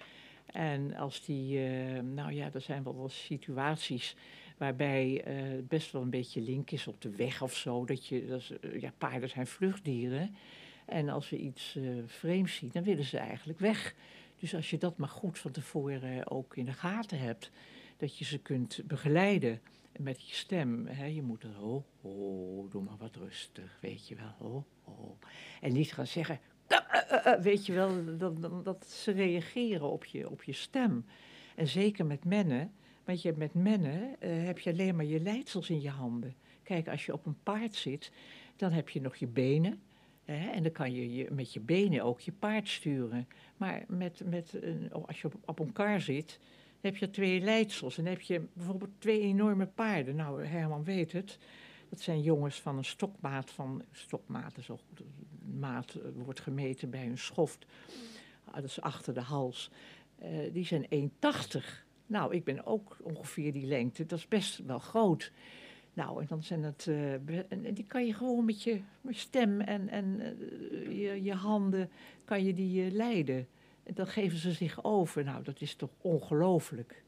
En 0.45 0.95
als 0.95 1.25
die, 1.25 1.65
eh, 1.65 2.01
nou 2.01 2.31
ja, 2.31 2.49
er 2.53 2.61
zijn 2.61 2.83
wel 2.83 2.95
wel 2.97 3.09
situaties 3.09 4.15
waarbij 4.57 5.23
eh, 5.23 5.35
het 5.35 5.67
best 5.67 5.91
wel 5.91 6.01
een 6.01 6.09
beetje 6.09 6.41
link 6.41 6.71
is 6.71 6.87
op 6.87 7.01
de 7.01 7.15
weg 7.15 7.41
of 7.41 7.55
zo. 7.55 7.85
Dat 7.85 8.07
je, 8.07 8.25
dat 8.25 8.51
eh, 8.61 8.81
ja, 8.81 8.93
paarden 8.97 9.29
zijn 9.29 9.47
vluchtdieren. 9.47 10.35
En 10.85 11.09
als 11.09 11.27
ze 11.27 11.37
iets 11.37 11.75
eh, 11.75 11.83
vreemds 12.05 12.55
zien, 12.55 12.69
dan 12.73 12.83
willen 12.83 13.03
ze 13.03 13.17
eigenlijk 13.17 13.59
weg. 13.59 13.95
Dus 14.39 14.55
als 14.55 14.69
je 14.69 14.77
dat 14.77 14.97
maar 14.97 15.09
goed 15.09 15.39
van 15.39 15.51
tevoren 15.51 16.31
ook 16.31 16.57
in 16.57 16.65
de 16.65 16.73
gaten 16.73 17.19
hebt, 17.19 17.51
dat 17.97 18.17
je 18.17 18.25
ze 18.25 18.37
kunt 18.37 18.81
begeleiden 18.85 19.61
met 19.99 20.29
je 20.29 20.35
stem. 20.35 20.87
Hè, 20.87 21.05
je 21.05 21.21
moet 21.21 21.43
er, 21.43 21.61
oh, 21.61 21.83
oh, 22.01 22.71
doe 22.71 22.83
maar 22.83 22.97
wat 22.97 23.15
rustig, 23.15 23.77
weet 23.81 24.07
je 24.07 24.15
wel. 24.15 24.49
Oh, 24.49 24.63
oh. 24.83 25.21
En 25.61 25.73
niet 25.73 25.93
gaan 25.93 26.07
zeggen, 26.07 26.39
"Ka- 26.67 26.87
eh, 26.89 27.17
eh, 27.17 27.33
eh," 27.33 27.41
weet 27.41 27.65
je 27.65 27.73
wel, 27.73 28.17
dat, 28.17 28.63
dat, 28.65 28.85
ze 28.87 29.11
reageren 29.11 29.91
op 29.91 30.05
je, 30.05 30.29
op 30.29 30.43
je 30.43 30.53
stem. 30.53 31.05
En 31.55 31.67
zeker 31.67 32.05
met 32.05 32.25
mennen, 32.25 32.71
want 33.05 33.21
je 33.21 33.33
met 33.37 33.53
mennen 33.53 34.15
heb 34.19 34.59
je 34.59 34.71
alleen 34.71 34.95
maar 34.95 35.05
je 35.05 35.19
leidsels 35.19 35.69
in 35.69 35.81
je 35.81 35.89
handen. 35.89 36.35
Kijk, 36.63 36.87
als 36.87 37.05
je 37.05 37.13
op 37.13 37.25
een 37.25 37.37
paard 37.43 37.75
zit, 37.75 38.11
dan 38.55 38.71
heb 38.71 38.89
je 38.89 39.01
nog 39.01 39.15
je 39.15 39.27
benen. 39.27 39.81
Hè, 40.25 40.49
en 40.49 40.63
dan 40.63 40.71
kan 40.71 40.93
je, 40.93 41.13
je 41.13 41.27
met 41.31 41.53
je 41.53 41.59
benen 41.59 42.03
ook 42.03 42.19
je 42.19 42.31
paard 42.31 42.67
sturen. 42.69 43.27
Maar 43.57 43.83
met, 43.87 44.21
met 44.25 44.57
een, 44.61 44.91
als 44.91 45.21
je 45.21 45.27
op, 45.27 45.35
op 45.45 45.59
elkaar 45.59 46.01
zit, 46.01 46.39
dan 46.81 46.91
heb 46.91 46.97
je 46.97 47.09
twee 47.09 47.41
leidsels. 47.41 47.97
En 47.97 48.03
dan 48.03 48.13
heb 48.13 48.21
je 48.21 48.41
bijvoorbeeld 48.53 48.91
twee 48.97 49.21
enorme 49.21 49.65
paarden. 49.65 50.15
Nou, 50.15 50.45
Herman 50.45 50.83
weet 50.83 51.11
het. 51.11 51.37
Dat 51.93 52.01
zijn 52.01 52.21
jongens 52.21 52.61
van 52.61 52.77
een 52.77 52.85
stokmaat 52.85 53.51
van... 53.51 53.83
Stokmaat 53.91 54.57
is 54.57 54.69
maat 55.59 55.93
eh, 55.93 56.23
wordt 56.23 56.39
gemeten 56.39 56.89
bij 56.89 57.05
een 57.05 57.17
schoft. 57.17 57.65
Ah, 58.43 58.55
dat 58.55 58.63
is 58.63 58.81
achter 58.81 59.13
de 59.13 59.21
hals. 59.21 59.71
Eh, 60.15 60.53
die 60.53 60.65
zijn 60.65 61.11
1,80. 61.55 61.85
Nou, 62.05 62.33
ik 62.33 62.43
ben 62.43 62.65
ook 62.65 62.97
ongeveer 63.01 63.51
die 63.51 63.65
lengte. 63.65 64.05
Dat 64.05 64.19
is 64.19 64.27
best 64.27 64.65
wel 64.65 64.79
groot. 64.79 65.31
Nou, 65.93 66.21
en 66.21 66.25
dan 66.29 66.43
zijn 66.43 66.63
het... 66.63 66.87
eh, 66.87 67.73
die 67.73 67.85
kan 67.87 68.05
je 68.05 68.13
gewoon 68.13 68.45
met 68.45 68.63
je, 68.63 68.81
stem 69.09 69.61
en, 69.61 69.89
en 69.89 70.37
je, 70.89 71.23
je 71.23 71.33
handen... 71.33 71.89
kan 72.25 72.43
je 72.43 72.53
die 72.53 72.91
leiden. 72.91 73.47
En 73.83 73.93
dan 73.93 74.07
geven 74.07 74.37
ze 74.37 74.51
zich 74.51 74.83
over. 74.83 75.23
Nou, 75.23 75.43
dat 75.43 75.61
is 75.61 75.75
toch 75.75 75.91
ongelooflijk. 76.01 77.03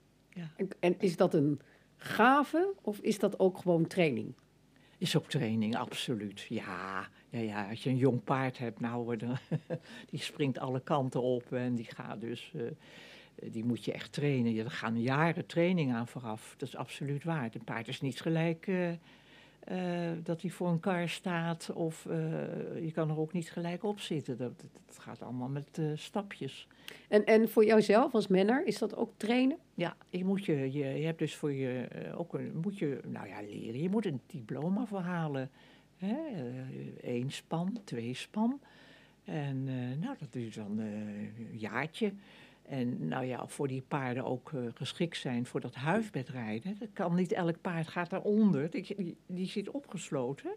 En, 0.55 0.67
en 0.79 0.99
is 0.99 1.17
dat 1.17 1.33
een 1.33 1.59
gave 1.97 2.73
of 2.81 2.99
is 2.99 3.19
dat 3.19 3.39
ook 3.39 3.57
gewoon 3.57 3.87
training? 3.87 4.33
Ook 5.13 5.29
training, 5.29 5.75
absoluut. 5.75 6.45
Ja, 6.49 7.09
ja, 7.29 7.39
ja 7.39 7.69
als 7.69 7.83
je 7.83 7.89
een 7.89 7.97
jong 7.97 8.23
paard 8.23 8.57
hebt, 8.57 8.79
nou, 8.79 9.17
die 10.11 10.19
springt 10.19 10.59
alle 10.59 10.79
kanten 10.79 11.21
op 11.21 11.51
en 11.51 11.75
die 11.75 11.85
gaat 11.85 12.21
dus, 12.21 12.51
eh, 12.55 13.51
die 13.51 13.63
moet 13.63 13.85
je 13.85 13.91
echt 13.91 14.11
trainen. 14.11 14.57
Er 14.57 14.71
gaan 14.71 15.01
jaren 15.01 15.45
training 15.45 15.93
aan 15.93 16.07
vooraf, 16.07 16.53
dat 16.57 16.67
is 16.67 16.75
absoluut 16.75 17.23
waar. 17.23 17.49
Een 17.53 17.63
paard 17.63 17.87
is 17.87 18.01
niet 18.01 18.21
gelijk 18.21 18.67
eh, 18.67 18.89
eh, 19.65 20.11
dat 20.23 20.41
hij 20.41 20.49
voor 20.49 20.67
een 20.67 20.79
kar 20.79 21.09
staat. 21.09 21.71
Of 21.73 22.05
eh, 22.05 22.17
je 22.83 22.91
kan 22.93 23.09
er 23.09 23.19
ook 23.19 23.33
niet 23.33 23.51
gelijk 23.51 23.83
op 23.83 23.99
zitten. 23.99 24.37
Dat, 24.37 24.59
dat 24.85 24.99
gaat 24.99 25.21
allemaal 25.21 25.47
met 25.47 25.77
eh, 25.77 25.85
stapjes. 25.95 26.67
En, 27.07 27.25
en 27.25 27.49
voor 27.49 27.65
jouzelf 27.65 28.13
als 28.13 28.27
menner, 28.27 28.65
is 28.65 28.77
dat 28.77 28.95
ook 28.95 29.11
trainen? 29.17 29.57
Ja, 29.73 29.95
je, 30.09 30.25
moet 30.25 30.45
je, 30.45 30.71
je, 30.71 30.85
je 30.85 31.05
hebt 31.05 31.19
dus 31.19 31.35
voor 31.35 31.51
je 31.51 31.87
ook 32.17 32.33
een, 32.33 32.51
moet 32.61 32.77
je, 32.77 32.99
nou 33.07 33.27
ja, 33.27 33.41
leren. 33.41 33.81
Je 33.81 33.89
moet 33.89 34.05
een 34.05 34.21
diploma 34.27 34.85
verhalen. 34.85 35.49
Hè? 35.97 36.17
Eén 37.01 37.31
span, 37.31 37.79
twee 37.83 38.13
span. 38.13 38.59
En 39.23 39.63
nou, 39.99 40.15
dat 40.19 40.33
duurt 40.33 40.55
dan 40.55 40.77
een 40.77 41.33
jaartje. 41.51 42.13
En 42.69 43.07
nou 43.07 43.25
ja, 43.25 43.47
voor 43.47 43.67
die 43.67 43.81
paarden 43.87 44.23
ook 44.25 44.51
eh, 44.53 44.59
geschikt 44.73 45.17
zijn 45.17 45.45
voor 45.45 45.59
dat 45.61 45.75
huifbedrijden. 45.75 46.75
Dat 46.79 46.89
kan 46.93 47.15
niet 47.15 47.31
elk 47.31 47.61
paard 47.61 47.87
gaat 47.87 48.09
daaronder. 48.09 48.69
Die, 48.69 48.95
die, 48.97 49.17
die 49.25 49.47
zit 49.47 49.69
opgesloten. 49.71 50.55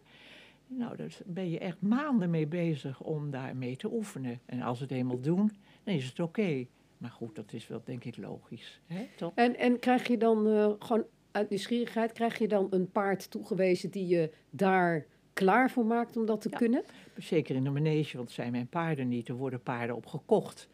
Nou, 0.66 0.96
daar 0.96 1.16
ben 1.26 1.50
je 1.50 1.58
echt 1.58 1.80
maanden 1.80 2.30
mee 2.30 2.46
bezig 2.46 3.00
om 3.00 3.30
daarmee 3.30 3.76
te 3.76 3.92
oefenen. 3.92 4.40
En 4.46 4.60
als 4.62 4.76
ze 4.78 4.82
het 4.84 4.92
eenmaal 4.92 5.20
doen, 5.20 5.52
dan 5.84 5.94
is 5.94 6.04
het 6.04 6.20
oké. 6.20 6.66
Maar 6.98 7.10
goed, 7.10 7.34
dat 7.34 7.52
is 7.52 7.66
wel 7.68 7.80
denk 7.84 8.04
ik 8.04 8.16
logisch. 8.16 8.80
Hè? 8.86 9.06
Toch? 9.16 9.32
En, 9.34 9.56
en 9.56 9.78
krijg 9.78 10.08
je 10.08 10.16
dan 10.18 10.46
eh, 10.48 10.72
gewoon 10.78 11.04
uit 11.30 11.48
nieuwsgierigheid, 11.50 12.12
krijg 12.12 12.38
je 12.38 12.48
dan 12.48 12.66
een 12.70 12.90
paard 12.90 13.30
toegewezen 13.30 13.90
die 13.90 14.06
je 14.06 14.32
daar 14.50 15.06
klaar 15.32 15.70
voor 15.70 15.86
maakt 15.86 16.16
om 16.16 16.26
dat 16.26 16.40
te 16.40 16.48
Ja. 16.50 16.56
kunnen? 16.58 16.82
Zeker 17.16 17.54
in 17.56 17.64
de 17.64 17.70
manege, 17.70 18.16
want 18.16 18.30
zijn 18.30 18.52
mijn 18.52 18.68
paarden 18.68 19.08
niet. 19.08 19.28
Er 19.28 19.34
worden 19.34 19.62
paarden 19.62 19.96
op 19.96 20.06
gekocht. 20.06 20.68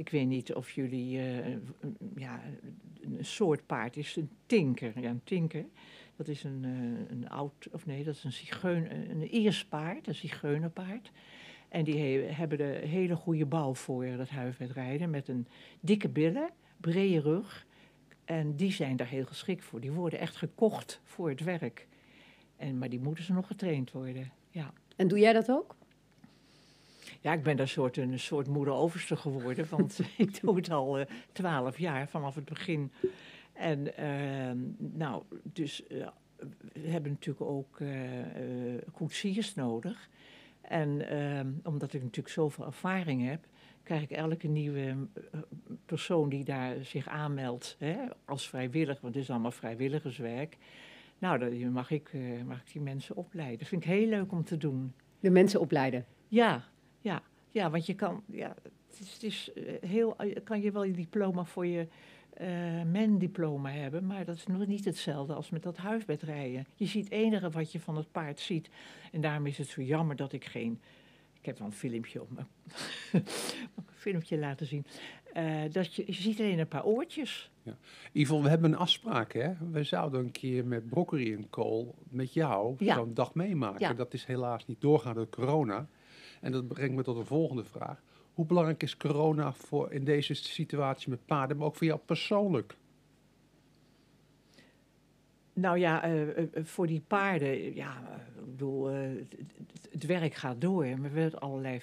Ik 0.00 0.08
weet 0.08 0.26
niet 0.26 0.54
of 0.54 0.70
jullie, 0.70 1.18
eh, 1.18 1.46
een- 1.46 1.96
ja, 2.16 2.40
een 3.00 3.24
soort 3.24 3.66
paard 3.66 3.96
is 3.96 4.16
een 4.16 4.30
tinker. 4.46 5.00
Ja, 5.00 5.10
een 5.10 5.24
tinker, 5.24 5.64
dat 6.16 6.28
is 6.28 6.44
een, 6.44 6.64
eh, 6.64 7.10
een 7.16 7.28
oud, 7.28 7.68
of 7.72 7.86
nee, 7.86 8.04
dat 8.04 8.14
is 8.14 8.24
een 8.24 8.32
zigeun, 8.32 9.10
een 9.10 9.34
Iers 9.34 9.64
paard, 9.64 10.06
een 10.06 10.14
zigeunerpaard. 10.14 11.10
En 11.68 11.84
die 11.84 11.98
he- 11.98 12.32
hebben 12.32 12.58
de 12.58 12.80
hele 12.84 13.16
goede 13.16 13.46
bouw 13.46 13.74
voor 13.74 14.16
dat 14.16 14.28
huifwedrijden, 14.28 15.10
met 15.10 15.28
een 15.28 15.46
dikke 15.80 16.08
billen, 16.08 16.50
brede 16.76 17.20
rug. 17.20 17.66
En 18.24 18.56
die 18.56 18.72
zijn 18.72 18.96
daar 18.96 19.08
heel 19.08 19.24
geschikt 19.26 19.64
voor. 19.64 19.80
Die 19.80 19.92
worden 19.92 20.18
echt 20.18 20.36
gekocht 20.36 21.00
voor 21.04 21.28
het 21.28 21.40
werk. 21.40 21.86
En, 22.56 22.78
maar 22.78 22.88
die 22.90 23.00
moeten 23.00 23.24
ze 23.24 23.32
nog 23.32 23.46
getraind 23.46 23.92
worden, 23.92 24.32
ja. 24.50 24.72
En 24.96 25.08
doe 25.08 25.18
jij 25.18 25.32
dat 25.32 25.50
ook? 25.50 25.76
Ja, 27.20 27.32
ik 27.32 27.42
ben 27.42 27.56
daar 27.56 27.68
soort, 27.68 27.96
een 27.96 28.18
soort 28.18 28.48
moeder-overste 28.48 29.16
geworden, 29.16 29.66
want 29.70 30.00
ik 30.16 30.40
doe 30.40 30.56
het 30.56 30.70
al 30.70 31.04
twaalf 31.32 31.78
jaar 31.78 32.08
vanaf 32.08 32.34
het 32.34 32.44
begin. 32.44 32.92
En 33.52 33.96
ehm, 33.96 34.58
nou, 34.78 35.22
dus 35.42 35.86
eh, 35.86 36.08
we 36.72 36.88
hebben 36.88 37.10
natuurlijk 37.10 37.50
ook 37.50 37.80
eh, 37.80 38.20
eh, 38.20 38.82
koetsiers 38.92 39.54
nodig. 39.54 40.08
En 40.60 41.08
ehm, 41.08 41.48
omdat 41.62 41.92
ik 41.92 42.02
natuurlijk 42.02 42.34
zoveel 42.34 42.66
ervaring 42.66 43.28
heb, 43.28 43.46
krijg 43.82 44.02
ik 44.02 44.10
elke 44.10 44.48
nieuwe 44.48 44.80
eh, 44.80 45.40
persoon 45.86 46.28
die 46.28 46.44
daar 46.44 46.84
zich 46.84 47.08
aanmeldt 47.08 47.76
hè, 47.78 47.96
als 48.24 48.48
vrijwilliger, 48.48 49.02
want 49.02 49.14
het 49.14 49.22
is 49.22 49.30
allemaal 49.30 49.50
vrijwilligerswerk. 49.50 50.56
Nou, 51.18 51.38
dan 51.38 51.72
mag 51.72 51.90
ik, 51.90 52.10
eh, 52.12 52.42
mag 52.46 52.60
ik 52.60 52.72
die 52.72 52.82
mensen 52.82 53.16
opleiden. 53.16 53.58
Dat 53.58 53.68
vind 53.68 53.84
ik 53.84 53.90
heel 53.90 54.06
leuk 54.06 54.32
om 54.32 54.44
te 54.44 54.56
doen. 54.56 54.92
De 55.20 55.30
mensen 55.30 55.60
opleiden. 55.60 56.06
Ja, 56.28 56.64
ja, 57.00 57.22
ja, 57.50 57.70
want 57.70 57.86
je 57.86 57.94
kan, 57.94 58.22
ja, 58.26 58.54
het 58.90 59.00
is, 59.00 59.12
het 59.12 59.22
is 59.22 59.52
eh, 59.52 59.88
heel, 59.88 60.16
eh, 60.16 60.36
kan 60.44 60.60
je 60.60 60.72
wel 60.72 60.84
je 60.84 60.92
diploma 60.92 61.44
voor 61.44 61.66
je 61.66 61.86
eh 62.30 62.82
men-diploma 62.82 63.70
hebben, 63.70 64.06
maar 64.06 64.24
dat 64.24 64.36
is 64.36 64.46
nog 64.46 64.66
niet 64.66 64.84
hetzelfde 64.84 65.34
als 65.34 65.50
met 65.50 65.62
dat 65.62 65.76
huisbedrijden. 65.76 66.66
Je 66.74 66.86
ziet 66.86 67.04
het 67.04 67.12
enige 67.12 67.50
wat 67.50 67.72
je 67.72 67.80
van 67.80 67.96
het 67.96 68.12
paard 68.12 68.40
ziet. 68.40 68.70
En 69.12 69.20
daarom 69.20 69.46
is 69.46 69.58
het 69.58 69.66
zo 69.66 69.82
jammer 69.82 70.16
dat 70.16 70.32
ik 70.32 70.44
geen, 70.44 70.80
ik 71.40 71.46
heb 71.46 71.58
wel 71.58 71.66
een 71.66 71.72
filmpje 71.72 72.20
op 72.22 72.30
me, 72.30 72.40
een 73.12 73.24
filmpje 73.94 74.38
laten 74.38 74.66
zien, 74.66 74.86
dat 75.70 75.94
je, 75.94 76.02
je 76.06 76.12
ziet 76.12 76.38
alleen 76.40 76.58
een 76.58 76.68
paar 76.68 76.84
oortjes. 76.84 77.50
Yvonne, 78.12 78.44
we 78.44 78.50
hebben 78.50 78.72
een 78.72 78.78
afspraak, 78.78 79.32
hè? 79.32 79.52
We 79.70 79.82
zouden 79.84 80.20
een 80.20 80.30
keer 80.30 80.66
met 80.66 80.88
Broccoli 80.88 81.34
en 81.34 81.50
Kool 81.50 81.94
met 82.08 82.32
jou 82.32 82.74
Ja. 82.78 82.94
zo'n 82.94 83.14
dag 83.14 83.34
meemaken. 83.34 83.80
Ja. 83.80 83.92
Dat 83.94 84.14
is 84.14 84.24
helaas 84.24 84.66
niet 84.66 84.80
doorgaan 84.80 85.14
door 85.14 85.28
corona. 85.28 85.88
En 86.40 86.52
dat 86.52 86.68
brengt 86.68 86.94
me 86.94 87.02
tot 87.02 87.16
een 87.16 87.26
volgende 87.26 87.64
vraag. 87.64 88.02
Hoe 88.32 88.46
belangrijk 88.46 88.82
is 88.82 88.96
corona 88.96 89.52
voor 89.52 89.92
in 89.92 90.04
deze 90.04 90.34
situatie 90.34 91.10
met 91.10 91.26
paarden, 91.26 91.56
maar 91.56 91.66
ook 91.66 91.76
voor 91.76 91.86
jou 91.86 92.00
persoonlijk? 92.04 92.76
Nou 95.52 95.78
ja, 95.78 96.02
eh, 96.02 96.38
eh, 96.38 96.46
voor 96.64 96.86
die 96.86 97.00
paarden, 97.00 97.74
ja, 97.74 98.02
eh, 98.08 98.42
ik 98.42 98.50
bedoel, 98.50 98.86
het, 99.90 100.06
werk 100.06 100.34
gaat 100.34 100.60
door. 100.60 100.82
We 100.82 100.88
hebben 100.88 101.40
allerlei 101.40 101.80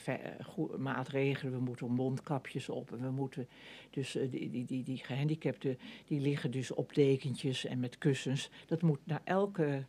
maatregelen. 0.77 1.53
We 1.53 1.59
moeten 1.59 1.91
mondkapjes 1.91 2.69
op. 2.69 2.91
En 2.91 3.01
we 3.01 3.11
moeten 3.11 3.47
dus 3.89 4.17
die, 4.29 4.49
die, 4.49 4.65
die, 4.65 4.83
die 4.83 4.97
gehandicapten, 4.97 5.77
die 6.05 6.19
liggen 6.19 6.51
dus 6.51 6.71
op 6.71 6.93
dekentjes 6.93 7.65
en 7.65 7.79
met 7.79 7.97
kussens. 7.97 8.49
Dat 8.65 8.81
moet 8.81 8.99
naar 9.03 9.21
elke, 9.23 9.85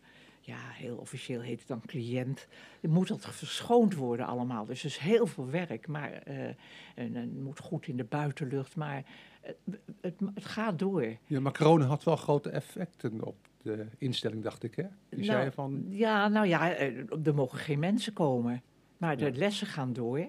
ja, 0.48 0.56
heel 0.58 0.96
officieel 0.96 1.40
heet 1.40 1.58
het 1.58 1.68
dan 1.68 1.80
cliënt. 1.86 2.46
Het 2.80 2.90
moet 2.90 3.08
dat 3.08 3.26
verschoond 3.34 3.94
worden 3.94 4.26
allemaal. 4.26 4.64
Dus 4.64 4.80
er 4.80 4.86
is 4.86 4.96
heel 4.98 5.26
veel 5.26 5.50
werk, 5.50 5.86
maar 5.86 6.12
eh, 6.12 6.46
en, 6.48 6.56
en 6.94 7.14
het 7.14 7.40
moet 7.42 7.58
goed 7.58 7.86
in 7.86 7.96
de 7.96 8.04
buitenlucht. 8.04 8.76
Maar 8.76 9.04
het, 9.40 9.56
het, 10.00 10.14
het 10.34 10.44
gaat 10.44 10.78
door. 10.78 11.16
Ja, 11.26 11.40
maar 11.40 11.52
corona 11.52 11.84
had 11.84 12.04
wel 12.04 12.16
grote 12.16 12.50
effecten 12.50 13.22
op 13.24 13.36
de 13.62 13.86
instelling, 13.98 14.42
dacht 14.42 14.62
ik, 14.62 14.74
hè? 14.74 14.82
Die 15.08 15.18
Nou, 15.18 15.24
zei 15.40 15.50
van, 15.50 15.84
Ja, 15.88 16.28
nou 16.28 16.46
ja, 16.46 16.72
eh, 16.74 17.26
er 17.26 17.34
mogen 17.34 17.58
geen 17.58 17.78
mensen 17.78 18.12
komen. 18.12 18.62
Maar 18.96 19.16
de 19.16 19.24
Ja. 19.24 19.30
lessen 19.38 19.66
gaan 19.66 19.92
door. 19.92 20.28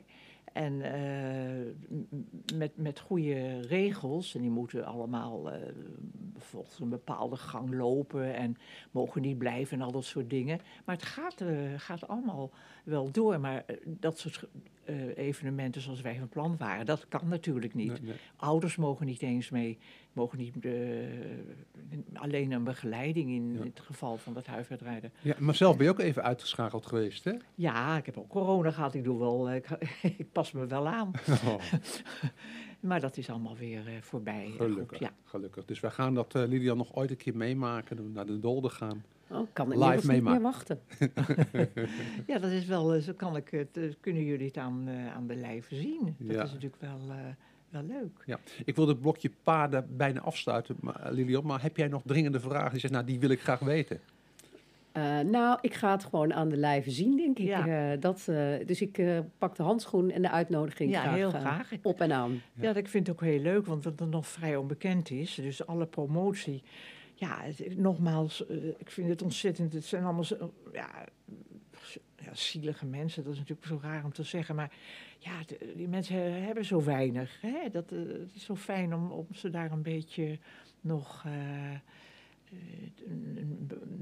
En 0.54 0.82
eh, 0.82 1.74
met, 2.56 2.78
met 2.78 3.00
goede 3.00 3.60
regels. 3.60 4.36
En 4.36 4.42
die 4.42 4.50
moeten 4.50 4.86
allemaal 4.86 5.52
eh, 5.52 5.62
volgens 6.38 6.80
een 6.80 6.90
bepaalde 6.90 7.36
gang 7.36 7.74
lopen. 7.74 8.36
En 8.36 8.58
mogen 8.92 9.22
niet 9.22 9.38
blijven 9.38 9.80
en 9.80 9.86
al 9.86 9.92
dat 9.92 10.06
soort 10.06 10.30
dingen. 10.30 10.60
Maar 10.86 10.96
het 10.96 11.06
gaat, 11.06 11.42
eh, 11.42 11.58
gaat 11.78 12.08
allemaal 12.08 12.52
wel 12.84 13.12
door. 13.12 13.40
Maar 13.40 13.66
dat 13.86 14.20
soort 14.20 14.48
evenementen 15.16 15.82
zoals 15.82 16.02
wij 16.02 16.16
van 16.18 16.30
plan 16.30 16.58
waren, 16.58 16.86
dat 16.86 17.08
kan 17.08 17.28
natuurlijk 17.28 17.74
niet. 17.74 17.92
nee, 17.92 18.02
nee. 18.02 18.16
Ouders 18.36 18.76
mogen 18.76 19.06
niet 19.06 19.22
eens 19.22 19.50
mee, 19.50 19.78
mogen 20.20 20.38
niet 20.38 20.66
eh, 20.66 20.72
alleen 22.14 22.52
een 22.52 22.64
begeleiding 22.64 23.30
in 23.30 23.54
Ja. 23.54 23.64
het 23.64 23.80
geval 23.80 24.18
van 24.18 24.34
dat 24.34 24.46
huiswedrijden. 24.46 25.12
Ja, 25.22 25.36
maar 25.40 25.56
zelf 25.56 25.76
ben 25.78 25.86
je 25.86 25.92
ook 25.92 26.00
even 26.00 26.24
uitgeschakeld 26.24 26.86
geweest, 26.86 27.24
hè? 27.24 27.34
Ja, 27.56 27.98
ik 27.98 28.06
heb 28.06 28.18
ook 28.18 28.30
corona 28.30 28.72
gehad. 28.72 28.94
Ik 28.94 29.04
doe 29.04 29.20
wel, 29.20 29.50
eh, 29.50 29.56
ik, 29.56 29.70
ik 30.22 30.32
pas 30.32 30.52
me 30.52 30.66
wel 30.68 30.88
aan. 30.88 31.12
Oh, 31.46 31.62
Maar 32.80 33.00
dat 33.00 33.18
is 33.18 33.30
allemaal 33.30 33.56
weer 33.58 33.88
eh, 33.88 33.94
voorbij. 34.02 34.52
Gelukkig, 34.58 34.88
Goed, 34.98 35.00
ja. 35.00 35.14
gelukkig. 35.24 35.66
Dus 35.66 35.80
wij 35.80 35.92
gaan 35.92 36.14
dat, 36.14 36.36
eh, 36.36 36.48
Lilian, 36.48 36.78
nog 36.78 36.96
ooit 36.96 37.10
een 37.10 37.18
keer 37.18 37.36
meemaken, 37.38 38.12
naar 38.12 38.26
de 38.26 38.40
Dolde 38.40 38.70
gaan. 38.70 39.04
Oh, 39.32 39.40
ik 39.42 39.48
kan 39.54 39.68
Live 39.68 39.80
inmiddels 39.80 40.04
niet 40.06 40.12
meemaken. 40.24 40.42
meer 40.42 40.52
wachten. 40.52 40.80
ja, 42.28 42.40
dat 42.40 42.52
is 42.52 42.66
wel, 42.66 43.02
zo 43.02 43.14
kan 43.14 43.36
ik 43.36 43.50
het, 43.50 43.98
kunnen 44.00 44.24
jullie 44.24 44.46
het 44.48 44.58
aan, 44.58 44.88
eh, 44.88 45.14
aan 45.16 45.28
de 45.28 45.36
lijve 45.36 45.76
zien. 45.76 46.16
Dat 46.20 46.36
Ja. 46.36 46.44
is 46.44 46.52
natuurlijk 46.54 46.82
wel, 46.82 47.00
eh, 47.10 47.16
wel 47.70 47.84
leuk. 47.84 48.38
Ik 48.66 48.76
wil 48.76 48.88
het 48.88 49.02
blokje 49.02 49.32
paarden 49.44 49.88
bijna 49.98 50.20
afsluiten, 50.22 50.76
maar, 50.80 50.96
eh, 51.04 51.12
Lilian, 51.12 51.46
maar 51.46 51.62
heb 51.62 51.78
jij 51.78 51.88
nog 51.88 52.02
dringende 52.06 52.40
vragen? 52.40 52.72
Die 52.72 52.80
zegt, 52.80 52.94
nou, 52.94 53.06
die 53.06 53.20
wil 53.20 53.30
ik 53.30 53.42
graag 53.42 53.60
weten. 53.60 54.00
Eh, 54.92 55.20
nou, 55.20 55.58
ik 55.62 55.74
ga 55.74 55.92
het 55.92 56.04
gewoon 56.04 56.34
aan 56.34 56.50
de 56.50 56.58
lijve 56.58 56.92
zien, 56.92 57.18
denk 57.18 57.40
ik. 57.40 57.46
Ja. 57.46 57.92
Eh, 57.92 58.00
dat, 58.02 58.26
eh, 58.28 58.66
dus 58.66 58.82
ik 58.82 58.98
eh, 58.98 59.20
pak 59.38 59.56
de 59.56 59.64
handschoen 59.64 60.12
en 60.12 60.22
de 60.22 60.30
uitnodiging 60.30 60.92
Ja, 60.92 61.02
graag, 61.02 61.16
heel 61.16 61.30
graag. 61.30 61.72
Op 61.82 62.02
en 62.02 62.12
aan. 62.14 62.32
Ja. 62.32 62.40
Ja, 62.54 62.68
dat- 62.68 62.76
ik 62.76 62.88
vind 62.88 63.08
het 63.08 63.16
ook 63.16 63.22
heel 63.24 63.40
leuk, 63.40 63.66
want 63.66 63.84
dat 63.84 64.00
het 64.00 64.10
nog 64.10 64.28
vrij 64.28 64.56
onbekend 64.56 65.10
is. 65.10 65.36
Dus 65.36 65.66
alle 65.68 65.86
promotie. 65.86 66.64
Ja, 67.16 67.38
het- 67.42 67.78
nogmaals, 67.78 68.46
eh, 68.48 68.56
ik 68.78 68.92
vind 68.92 69.10
het 69.10 69.22
ontzettend. 69.22 69.74
Het 69.74 69.86
zijn 69.86 70.04
allemaal 70.04 70.24
zo, 70.24 70.54
ja, 70.74 70.90
ja, 72.30 72.36
zielige 72.36 72.86
mensen. 72.86 73.24
Dat 73.24 73.34
is 73.34 73.39
natuurlijk 73.39 73.68
zo 73.68 73.80
raar 73.82 74.04
om 74.04 74.13
te 74.13 74.24
zeggen. 74.24 74.56
Maar 74.56 74.72
ja, 75.20 75.39
de- 75.48 75.74
die 75.76 75.88
mensen 75.88 76.44
hebben 76.44 76.65
zo 76.65 76.84
weinig. 76.84 77.42
Hè? 77.42 77.70
Dat, 77.72 77.92
eh, 77.92 78.00
het 78.00 78.36
is 78.36 78.44
zo 78.44 78.56
fijn 78.56 78.94
om, 78.96 79.12
om 79.12 79.28
ze 79.34 79.50
daar 79.50 79.72
een 79.72 79.82
beetje 79.82 80.39
nog. 80.82 81.24
eh, 81.26 81.74
eh, 81.74 81.80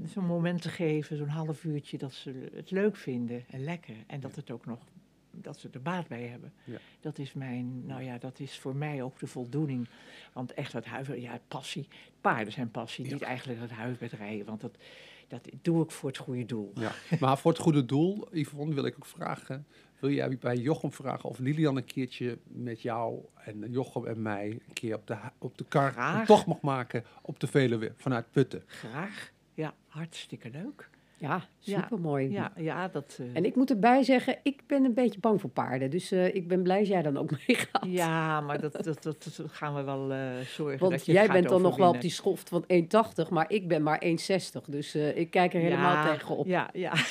zo'n 0.04 0.26
moment 0.26 0.62
te 0.62 0.68
geven, 0.68 1.16
zo'n 1.16 1.28
half 1.28 1.64
uurtje, 1.64 1.98
dat 1.98 2.12
ze 2.12 2.48
het 2.54 2.70
leuk 2.70 2.96
vinden 2.96 3.44
en 3.50 3.64
lekker. 3.64 3.94
En 4.06 4.20
dat 4.20 4.36
het 4.36 4.50
ook 4.50 4.66
nog, 4.66 4.78
dat 5.30 5.58
ze 5.58 5.68
er 5.72 5.82
baat 5.82 6.08
bij 6.08 6.22
hebben. 6.22 6.52
Ja. 6.64 6.78
Dat 7.00 7.18
is 7.18 7.32
mijn, 7.32 7.86
nou 7.86 8.02
ja, 8.02 8.18
dat 8.18 8.40
is 8.40 8.58
voor 8.58 8.76
mij 8.76 9.02
ook 9.02 9.18
de 9.18 9.26
voldoening. 9.26 9.88
Want 10.32 10.54
echt 10.54 10.72
dat 10.72 10.84
huis, 10.84 11.06
ja, 11.16 11.40
passie. 11.48 11.88
Paarden 12.20 12.52
zijn 12.52 12.70
passie, 12.70 13.04
Ja. 13.06 13.12
niet 13.12 13.22
eigenlijk 13.22 13.60
het 13.60 13.70
huisbedrijven. 13.70 14.46
Want 14.46 14.60
dat, 14.60 14.78
dat 15.28 15.48
doe 15.62 15.84
ik 15.84 15.90
voor 15.90 16.08
het 16.08 16.18
goede 16.18 16.44
doel. 16.44 16.72
Ja. 16.74 16.92
Maar 17.20 17.38
voor 17.38 17.50
het 17.50 17.60
goede 17.60 17.84
doel, 17.84 18.28
Yvonne, 18.30 18.74
wil 18.74 18.84
ik 18.84 18.94
ook 18.94 19.06
vragen. 19.06 19.66
Wil 19.98 20.10
jij 20.10 20.38
bij 20.38 20.56
Jochem 20.56 20.92
vragen 20.92 21.28
of 21.28 21.38
Lilian 21.38 21.76
een 21.76 21.84
keertje 21.84 22.38
met 22.46 22.82
jou 22.82 23.24
en 23.34 23.70
Jochem 23.70 24.06
en 24.06 24.22
mij 24.22 24.50
een 24.50 24.72
keer 24.72 24.94
op 24.94 25.06
de, 25.06 25.16
op 25.38 25.58
de 25.58 25.64
kar 25.64 26.26
tocht 26.26 26.46
mag 26.46 26.60
maken 26.60 27.04
op 27.22 27.40
de 27.40 27.46
Veluwe 27.46 27.92
vanuit 27.96 28.30
Putten? 28.30 28.62
Graag. 28.66 29.32
Ja, 29.54 29.74
hartstikke 29.86 30.50
leuk. 30.50 30.90
Ja, 31.18 31.44
supermooi. 31.58 32.30
Ja, 32.30 32.52
ja 32.56 32.88
dat... 32.88 33.18
eh, 33.20 33.26
En 33.32 33.44
ik 33.44 33.54
moet 33.56 33.70
erbij 33.70 34.02
zeggen, 34.02 34.38
ik 34.42 34.62
ben 34.66 34.84
een 34.84 34.94
beetje 34.94 35.20
bang 35.20 35.40
voor 35.40 35.50
paarden. 35.50 35.90
Dus 35.90 36.10
eh, 36.12 36.34
ik 36.34 36.48
ben 36.48 36.62
blij 36.62 36.78
dat 36.78 36.86
jij 36.88 37.02
dan 37.02 37.16
ook 37.16 37.30
meegaat. 37.46 37.84
ja, 37.86 38.40
maar 38.40 38.60
dat, 38.60 38.72
dat, 38.84 39.02
dat, 39.02 39.40
gaan 39.46 39.74
we 39.74 39.82
wel 39.82 40.12
eh, 40.12 40.18
zorgen 40.46 40.78
Want 40.78 40.92
dat 40.92 41.06
je 41.06 41.12
jij 41.12 41.24
gaat 41.24 41.32
bent 41.32 41.48
dan 41.48 41.62
nog 41.62 41.76
wel 41.76 41.88
op 41.88 42.00
die 42.00 42.10
schoft 42.10 42.48
van 42.48 42.64
1,80, 43.24 43.28
maar 43.30 43.50
ik 43.50 43.68
ben 43.68 43.82
maar 43.82 44.02
1,60. 44.04 44.10
Dus 44.68 44.94
eh, 44.94 45.16
ik 45.16 45.30
kijk 45.30 45.54
er 45.54 45.60
helemaal 45.60 45.92
Ja, 45.94 46.12
tegenop. 46.12 46.46
Ja, 46.46 46.70
ja. 46.72 46.92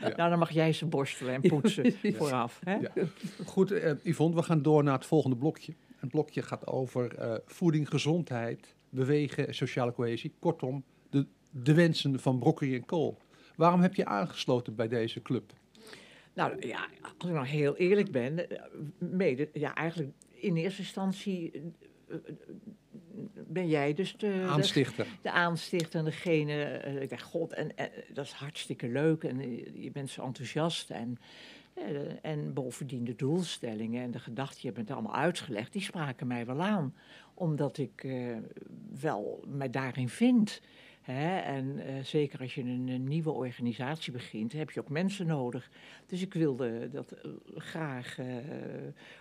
Ja. 0.00 0.08
nou, 0.16 0.30
dan 0.30 0.38
mag 0.38 0.50
jij 0.50 0.72
ze 0.72 0.86
borstelen 0.86 1.34
en 1.34 1.40
poetsen 1.40 1.92
vooraf. 2.18 2.60
Hè? 2.64 2.74
Ja. 2.74 2.90
Goed, 3.46 3.74
Yvonne, 4.02 4.36
we 4.36 4.42
gaan 4.42 4.62
door 4.62 4.84
naar 4.84 4.94
het 4.94 5.06
volgende 5.06 5.36
blokje. 5.36 5.74
Het 5.96 6.10
blokje 6.10 6.42
gaat 6.42 6.66
over 6.66 7.14
eh, 7.18 7.34
voeding, 7.46 7.88
gezondheid, 7.88 8.74
bewegen 8.90 9.46
en 9.46 9.54
sociale 9.54 9.92
cohesie. 9.92 10.34
Kortom, 10.38 10.84
de, 11.10 11.26
de 11.50 11.74
wensen 11.74 12.20
van 12.20 12.38
Broccoli 12.38 12.74
en 12.74 12.84
Kool. 12.86 13.18
Waarom 13.58 13.80
heb 13.80 13.94
je 13.94 14.04
aangesloten 14.04 14.74
bij 14.74 14.88
deze 14.88 15.22
club? 15.22 15.52
Nou 16.32 16.66
ja, 16.66 16.88
als 17.02 17.28
ik 17.28 17.34
nou 17.34 17.46
heel 17.46 17.76
eerlijk 17.76 18.10
ben, 18.10 18.50
eh, 18.50 18.62
mede, 18.98 19.48
ja, 19.52 19.74
eigenlijk 19.74 20.12
in 20.34 20.56
eerste 20.56 20.80
instantie 20.80 21.50
eh, 21.52 22.14
eh, 22.14 22.20
ben 23.32 23.68
jij 23.68 23.94
dus 23.94 24.16
de, 24.16 24.46
Aanstichter. 24.48 25.06
de 25.22 25.30
aanstichter 25.30 25.98
en 25.98 26.04
degene. 26.04 26.80
ik 27.00 27.10
dacht, 27.10 27.22
god, 27.22 27.52
en, 27.52 27.76
en 27.76 27.90
dat 28.12 28.24
is 28.24 28.32
hartstikke 28.32 28.88
leuk 28.88 29.24
en 29.24 29.40
je 29.82 29.90
bent 29.90 30.10
zo 30.10 30.24
enthousiast 30.24 30.90
en. 30.90 31.18
En 32.22 32.52
bovendien 32.52 33.04
de 33.04 33.14
doelstellingen 33.14 34.02
en 34.02 34.10
de 34.10 34.18
gedachten, 34.18 34.58
je 34.60 34.66
hebt 34.66 34.78
het 34.78 34.90
allemaal 34.90 35.14
uitgelegd, 35.14 35.72
die 35.72 35.82
spraken 35.82 36.26
mij 36.26 36.46
wel 36.46 36.62
aan. 36.62 36.94
Omdat 37.34 37.78
ik 37.78 38.06
wel 39.00 39.44
mij 39.46 39.70
daarin 39.70 40.08
vind. 40.08 40.60
Hè? 41.12 41.38
En 41.38 41.78
eh, 41.78 42.04
zeker 42.04 42.40
als 42.40 42.54
je 42.54 42.60
een, 42.60 42.88
een 42.88 43.08
nieuwe 43.08 43.30
organisatie 43.30 44.12
begint, 44.12 44.52
heb 44.52 44.70
je 44.70 44.80
ook 44.80 44.88
mensen 44.88 45.26
nodig. 45.26 45.70
Dus 46.06 46.22
ik 46.22 46.34
wilde 46.34 46.88
dat 46.90 47.12
eh, 47.12 47.30
graag 47.54 48.18
eh, 48.18 48.26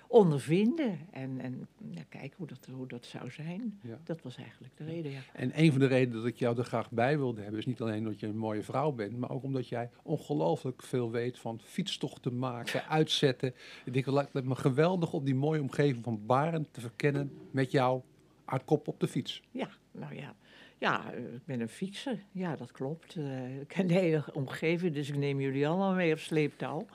ondervinden 0.07 0.99
en, 1.11 1.39
en 1.39 1.67
ja, 1.89 2.01
kijken 2.09 2.37
hoe 2.37 2.47
dat, 2.47 2.67
hoe 2.71 2.87
dat 2.87 3.05
zou 3.05 3.31
zijn. 3.31 3.79
Ja. 3.81 3.99
Dat 4.03 4.21
was 4.21 4.37
eigenlijk 4.37 4.77
de 4.77 4.83
reden, 4.83 5.11
ja. 5.11 5.19
En 5.33 5.51
een 5.59 5.71
van 5.71 5.79
de 5.79 5.85
redenen 5.85 6.17
dat 6.17 6.27
ik 6.27 6.37
jou 6.37 6.57
er 6.57 6.63
graag 6.63 6.91
bij 6.91 7.17
wilde 7.17 7.41
hebben, 7.41 7.59
is 7.59 7.65
niet 7.65 7.81
alleen 7.81 8.03
dat 8.03 8.19
je 8.19 8.27
een 8.27 8.37
mooie 8.37 8.63
vrouw 8.63 8.91
bent, 8.91 9.17
maar 9.17 9.31
ook 9.31 9.43
omdat 9.43 9.67
jij 9.67 9.89
ongelooflijk 10.03 10.83
veel 10.83 11.11
weet 11.11 11.39
van 11.39 11.59
fietstochten 11.63 12.37
maken, 12.37 12.87
uitzetten. 12.99 13.53
Ik 13.85 13.93
denk, 13.93 14.05
het 14.05 14.13
lijkt 14.13 14.33
me 14.33 14.55
geweldig 14.55 15.13
om 15.13 15.23
die 15.23 15.35
mooie 15.35 15.61
omgeving 15.61 16.03
van 16.03 16.25
Baren 16.25 16.67
te 16.71 16.81
verkennen 16.81 17.31
met 17.51 17.71
jou 17.71 18.01
aan 18.45 18.65
kop 18.65 18.87
op 18.87 18.99
de 18.99 19.07
fiets. 19.07 19.41
Ja, 19.51 19.69
nou 19.91 20.15
ja. 20.15 20.35
Ja, 20.77 21.13
eh, 21.13 21.33
ik 21.33 21.45
ben 21.45 21.59
een 21.59 21.69
fietser. 21.69 22.23
Ja, 22.31 22.55
dat 22.55 22.71
klopt. 22.71 23.15
Eh, 23.15 23.59
ik 23.59 23.67
ken 23.67 23.87
de 23.87 23.93
hele 23.93 24.23
omgeving, 24.33 24.93
dus 24.93 25.09
ik 25.09 25.17
neem 25.17 25.41
jullie 25.41 25.67
allemaal 25.67 25.93
mee 25.93 26.13
op 26.13 26.19
sleeptouw. 26.19 26.85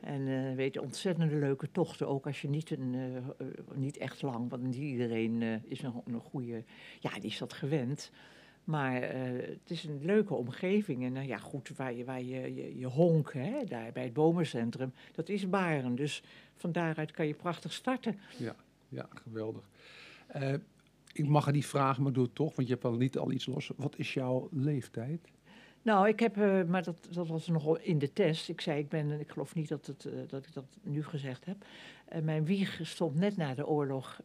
En 0.00 0.28
eh 0.28 0.54
weet 0.54 0.74
je, 0.74 0.82
ontzettende 0.82 1.36
leuke 1.36 1.70
tochten. 1.70 2.08
Ook 2.08 2.26
als 2.26 2.42
je 2.42 2.48
niet, 2.48 2.70
een, 2.70 3.22
niet 3.74 3.96
echt 3.96 4.22
lang, 4.22 4.50
want 4.50 4.62
niet 4.62 4.74
iedereen 4.74 5.42
is 5.64 5.82
een, 5.82 6.02
een 6.06 6.20
goede... 6.20 6.64
Ja, 7.00 7.10
die 7.10 7.30
is 7.30 7.38
dat 7.38 7.52
gewend. 7.52 8.10
Maar 8.64 9.02
het 9.02 9.70
is 9.70 9.84
een 9.84 10.04
leuke 10.04 10.34
omgeving. 10.34 11.04
En 11.04 11.12
nou 11.12 11.26
ja, 11.26 11.38
goed, 11.38 11.76
waar 11.76 11.92
je, 11.94 12.04
waar 12.04 12.22
je, 12.22 12.78
je, 12.78 12.86
honk, 12.86 13.32
hè, 13.32 13.64
daar 13.64 13.92
bij 13.92 14.02
het 14.02 14.12
bomencentrum, 14.12 14.92
dat 15.12 15.28
is 15.28 15.48
Baren. 15.48 15.94
Dus 15.94 16.22
van 16.54 16.72
daaruit 16.72 17.10
kan 17.10 17.26
je 17.26 17.34
prachtig 17.34 17.72
starten. 17.72 18.18
Ja, 18.88 19.08
geweldig. 19.24 19.68
Ik 21.16 21.28
mag 21.28 21.44
het 21.44 21.54
niet 21.54 21.66
vragen, 21.66 22.02
maar 22.02 22.12
doe 22.12 22.24
het 22.24 22.34
toch, 22.34 22.56
want 22.56 22.68
je 22.68 22.74
hebt 22.74 22.86
al 22.86 22.96
niet 22.96 23.18
al 23.18 23.32
iets 23.32 23.46
los. 23.46 23.70
Wat 23.76 23.98
is 23.98 24.14
jouw 24.14 24.48
leeftijd? 24.52 25.20
Nou, 25.82 26.08
ik 26.08 26.20
heb, 26.20 26.36
eh, 26.36 26.62
maar 26.62 26.82
dat, 26.82 27.08
dat 27.10 27.28
was 27.28 27.46
nog 27.46 27.64
wel 27.64 27.78
in 27.78 27.98
de 27.98 28.12
test. 28.12 28.48
Ik 28.48 28.60
zei, 28.60 28.78
ik 28.78 28.88
ben, 28.88 29.20
ik 29.20 29.30
geloof 29.30 29.54
niet 29.54 29.68
dat, 29.68 29.86
het, 29.86 30.04
eh, 30.04 30.12
dat 30.26 30.46
ik 30.46 30.52
dat 30.52 30.64
nu 30.82 31.04
gezegd 31.04 31.44
heb. 31.44 31.56
Eh, 32.08 32.22
mijn 32.22 32.44
wieg 32.44 32.80
stond 32.82 33.14
net 33.14 33.36
na 33.36 33.54
de 33.54 33.66
oorlog 33.66 34.20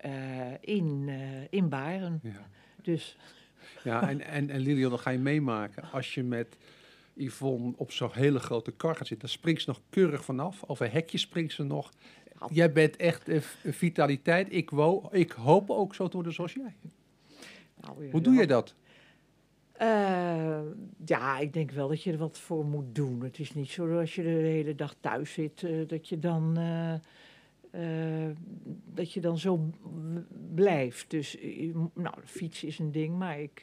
in, 0.62 1.10
in 1.50 1.70
Baren. 1.70 2.20
Ja. 2.24 2.48
Dus 2.82 3.18
Ja, 3.84 4.10
en, 4.10 4.22
en, 4.38 4.50
en 4.50 4.60
Lilian, 4.60 4.90
dan 4.90 5.00
ga 5.00 5.10
je 5.10 5.20
meemaken. 5.20 5.92
Als 5.92 6.14
je 6.14 6.24
met 6.24 6.58
Yvonne 7.14 7.74
op 7.78 7.92
zo'n 7.92 8.10
hele 8.14 8.40
grote 8.40 8.72
kar 8.72 8.96
gaat 8.96 9.08
zitten, 9.08 9.28
dan 9.28 9.38
springt 9.38 9.62
ze 9.62 9.70
nog 9.70 9.82
keurig 9.90 10.26
vanaf. 10.26 10.64
Over 10.68 10.92
hekjes 10.92 11.22
springt 11.22 11.54
ze 11.54 11.64
nog. 11.64 11.92
Jij 12.50 12.72
bent 12.72 12.96
echt 12.96 13.30
vitaliteit. 13.64 14.54
Ik, 14.54 14.70
wo, 14.70 15.08
ik 15.12 15.32
hoop 15.32 15.70
ook 15.70 15.96
zo 15.96 16.08
te 16.08 16.14
worden 16.16 16.34
zoals 16.34 16.54
jij. 16.54 16.76
nou, 17.82 18.06
ja, 18.06 18.12
Hoe 18.12 18.22
doe 18.22 18.34
ja. 18.34 18.42
je 18.42 18.48
dat? 18.48 18.76
Eh, 19.82 20.60
ja, 21.06 21.40
ik 21.40 21.54
denk 21.54 21.72
wel 21.72 21.88
dat 21.88 22.04
je 22.04 22.12
er 22.12 22.18
wat 22.18 22.40
voor 22.40 22.66
moet 22.66 22.96
doen. 22.96 23.22
Het 23.24 23.40
is 23.40 23.54
niet 23.54 23.70
zo 23.70 23.88
dat 23.88 24.00
als 24.00 24.16
je 24.16 24.24
de 24.24 24.30
hele 24.30 24.76
dag 24.76 24.96
thuis 25.00 25.34
zit, 25.34 25.64
eh, 25.64 25.88
dat 25.88 26.10
je 26.10 26.20
dan. 26.20 26.58
eh, 26.58 26.94
dat 28.94 29.12
je 29.14 29.20
dan 29.20 29.38
zo 29.38 29.70
blijft. 30.56 31.10
Dus 31.10 31.38
nou, 31.94 32.16
fietsen 32.26 32.68
is 32.68 32.80
een 32.80 32.92
ding, 32.92 33.18
maar 33.18 33.40
ik 33.40 33.62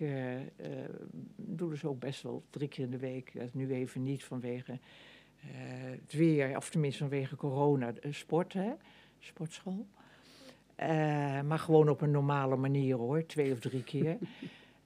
doe 1.37 1.71
dus 1.71 1.85
ook 1.85 2.01
best 2.01 2.23
wel 2.23 2.43
drie 2.51 2.69
keer 2.69 2.85
in 2.85 2.91
de 2.91 2.99
week. 2.99 3.33
Nu 3.53 3.73
even 3.73 4.03
niet 4.03 4.25
vanwege 4.25 4.79
het 5.41 6.13
weer, 6.13 6.57
of 6.57 6.71
tenminste 6.71 6.99
vanwege 6.99 7.37
corona, 7.37 7.93
eh, 7.93 8.13
sport, 8.13 8.53
hè? 8.53 8.73
sportschool. 9.19 9.87
Eh, 10.75 11.41
maar 11.41 11.59
gewoon 11.59 11.89
op 11.89 12.01
een 12.01 12.11
normale 12.11 12.57
manier 12.57 12.97
hoor, 12.97 13.27
twee 13.27 13.53
of 13.53 13.59
drie 13.59 13.85
keer. 13.85 14.19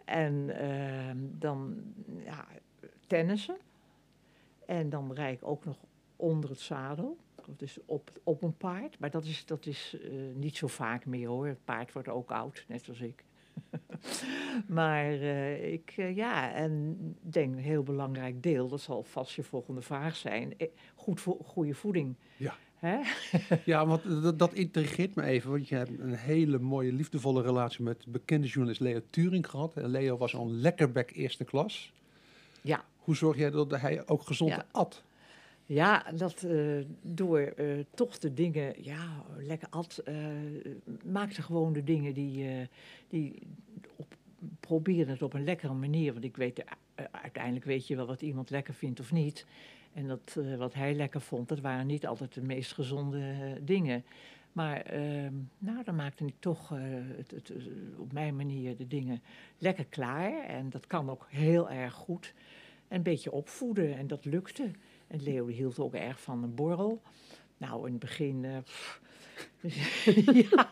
En 0.05 0.59
ehm, 0.59 1.17
dan 1.39 1.83
ja, 2.25 2.47
tennissen. 3.07 3.57
En 4.67 4.91
dan 4.91 5.13
rijd 5.15 5.37
ik 5.41 5.49
ook 5.49 5.65
nog 5.65 5.77
onder 6.17 6.51
het 6.51 6.61
zadel. 6.61 7.17
Dus 7.57 7.79
op, 7.85 8.11
op 8.23 8.43
een 8.43 8.57
paard. 8.57 8.99
Maar 8.99 9.11
dat 9.11 9.25
is, 9.25 9.47
dat 9.47 9.67
is 9.67 9.97
eh, 10.03 10.11
niet 10.35 10.57
zo 10.57 10.67
vaak 10.67 11.07
meer 11.07 11.29
hoor. 11.29 11.47
Het 11.47 11.65
paard 11.65 11.93
wordt 11.93 12.09
ook 12.09 12.31
oud, 12.31 12.65
net 12.69 12.89
als 12.89 13.01
ik. 13.01 13.25
maar 14.67 15.05
eh, 15.13 15.73
ik, 15.73 15.93
eh, 15.97 16.17
ja, 16.17 16.53
en 16.53 16.97
denk 17.21 17.53
een 17.55 17.61
heel 17.63 17.83
belangrijk 17.83 18.43
deel, 18.43 18.69
dat 18.69 18.81
zal 18.81 19.03
vast 19.03 19.35
je 19.35 19.43
volgende 19.43 19.81
vraag 19.83 20.17
zijn. 20.17 20.55
eh, 20.59 20.69
Goed 20.95 21.21
goede 21.45 21.75
voeding. 21.75 22.15
Ja. 22.37 22.55
Hè? 22.77 22.99
Ja, 23.65 23.87
want 23.87 24.23
dat, 24.23 24.39
dat 24.39 24.53
intrigeert 24.53 25.15
me 25.15 25.23
even. 25.23 25.51
Want 25.51 25.69
je 25.69 25.75
hebt 25.75 25.99
een 25.99 26.15
hele 26.15 26.59
mooie, 26.59 26.93
liefdevolle 26.93 27.43
relatie 27.43 27.85
met 27.85 28.03
de 28.05 28.11
bekende 28.11 28.47
journalist 28.47 28.81
Leo 28.81 29.01
Turing 29.11 29.49
gehad. 29.51 29.77
En 29.77 29.89
Leo 29.89 30.17
was 30.17 30.35
al 30.35 30.47
een 30.47 30.61
lekkerbek 30.61 31.11
eerste 31.15 31.45
klas. 31.45 31.93
Ja. 32.61 32.85
Hoe 32.97 33.17
zorg 33.17 33.37
jij 33.37 33.51
dat 33.51 33.71
hij 33.81 34.09
ook 34.09 34.23
gezond 34.23 34.51
Ja. 34.51 34.67
at? 34.71 35.03
Ja, 35.67 36.13
dat 36.15 36.43
eh, 36.43 36.85
door 37.03 37.41
eh, 37.41 37.67
toch 37.95 38.19
de 38.19 38.35
dingen, 38.35 38.85
ja, 38.85 39.25
lekker 39.39 39.69
at, 39.71 39.99
eh 40.05 40.15
maakte 41.05 41.43
gewoon 41.43 41.73
de 41.73 41.85
dingen 41.85 42.15
die, 42.15 42.49
eh 42.49 42.67
die 43.09 43.43
op, 43.97 44.17
probeerde 44.61 45.11
het 45.11 45.23
op 45.23 45.33
een 45.35 45.45
lekkere 45.45 45.75
manier. 45.75 46.13
Want 46.13 46.25
ik 46.25 46.37
weet, 46.37 46.65
eh, 46.95 47.05
uiteindelijk 47.11 47.65
weet 47.65 47.87
je 47.87 47.97
wel 47.97 48.07
wat 48.07 48.23
iemand 48.23 48.51
lekker 48.51 48.75
vindt 48.75 49.01
of 49.01 49.13
niet. 49.13 49.47
En 49.93 50.07
dat, 50.07 50.37
eh, 50.39 50.57
wat 50.57 50.75
hij 50.75 50.95
lekker 50.95 51.21
vond, 51.21 51.49
dat 51.49 51.61
waren 51.61 51.87
niet 51.87 52.07
altijd 52.07 52.35
de 52.35 52.43
meest 52.43 52.73
gezonde 52.73 53.19
eh, 53.19 53.53
dingen. 53.63 54.05
Maar 54.53 54.81
ehm, 54.81 55.33
nou, 55.59 55.85
dan 55.85 55.97
maakte 55.97 56.25
ik 56.25 56.35
toch 56.39 56.73
eh, 56.73 56.79
het, 57.17 57.51
eh, 57.51 57.57
op 57.99 58.13
mijn 58.13 58.37
manier 58.37 58.77
de 58.77 58.87
dingen 58.87 59.23
lekker 59.59 59.85
klaar. 59.87 60.45
En 60.45 60.71
dat 60.71 60.87
kan 60.87 61.11
ook 61.11 61.27
heel 61.31 61.71
erg 61.71 61.95
goed. 61.95 62.35
En 62.89 62.97
een 62.97 63.03
beetje 63.03 63.33
opvoeden 63.33 63.97
en 63.97 64.07
dat 64.07 64.25
lukte. 64.25 64.71
En 65.13 65.23
Leo 65.23 65.47
hield 65.47 65.79
ook 65.79 65.95
erg 65.95 66.21
van 66.21 66.43
een 66.43 66.55
borrel. 66.55 67.03
Nou, 67.57 67.87
in 67.87 67.93
het 67.93 68.01
begin. 68.01 68.45
eh, 68.45 68.59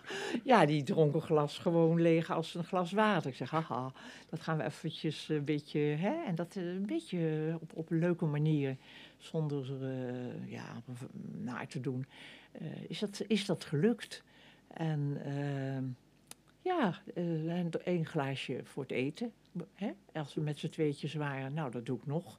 ja, 0.44 0.66
die 0.66 0.82
dronk 0.82 1.14
een 1.14 1.20
glas 1.20 1.58
gewoon 1.58 2.00
leeg 2.00 2.30
als 2.30 2.54
een 2.54 2.64
glas 2.64 2.92
water. 2.92 3.30
Ik 3.30 3.36
zeg, 3.36 3.50
haha, 3.50 3.92
dat 4.28 4.40
gaan 4.40 4.56
we 4.56 4.64
eventjes 4.64 5.28
een 5.28 5.44
beetje. 5.44 5.78
Hè, 5.78 6.24
en 6.26 6.34
dat 6.34 6.56
eh, 6.56 6.66
een 6.66 6.86
beetje 6.86 7.58
op, 7.60 7.72
op 7.74 7.90
een 7.90 7.98
leuke 7.98 8.24
manier, 8.24 8.76
zonder 9.18 9.84
eh, 9.84 10.50
ja, 10.50 10.82
naar 11.32 11.66
te 11.66 11.80
doen, 11.80 12.06
is, 12.88 12.98
dat, 12.98 13.22
is 13.26 13.46
dat 13.46 13.64
gelukt. 13.64 14.22
En 14.66 15.20
ehm, 15.24 15.84
ja, 16.60 17.00
één 17.84 18.06
glaasje 18.06 18.60
voor 18.64 18.82
het 18.82 18.92
eten. 18.92 19.32
Hè? 19.74 19.90
Als 20.12 20.34
we 20.34 20.40
met 20.40 20.58
z'n 20.58 20.68
tweetjes 20.68 21.14
waren, 21.14 21.54
nou, 21.54 21.70
dat 21.70 21.86
doe 21.86 21.98
ik 21.98 22.06
nog. 22.06 22.38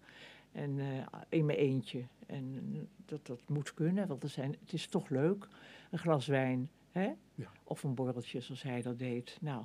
En 0.51 0.79
eh, 0.79 1.21
in 1.29 1.45
mijn 1.45 1.57
eentje. 1.57 2.03
En 2.25 2.89
dat, 3.05 3.25
dat 3.25 3.41
moet 3.47 3.73
kunnen, 3.73 4.07
want 4.07 4.23
er 4.23 4.29
zijn, 4.29 4.55
het 4.59 4.73
is 4.73 4.87
toch 4.87 5.09
leuk. 5.09 5.47
Een 5.91 5.99
glas 5.99 6.27
wijn, 6.27 6.69
hè? 6.91 7.11
Ja. 7.35 7.51
of 7.63 7.83
een 7.83 7.93
borreltje 7.93 8.41
zoals 8.41 8.63
hij 8.63 8.81
dat 8.81 8.99
deed. 8.99 9.37
Nou, 9.41 9.63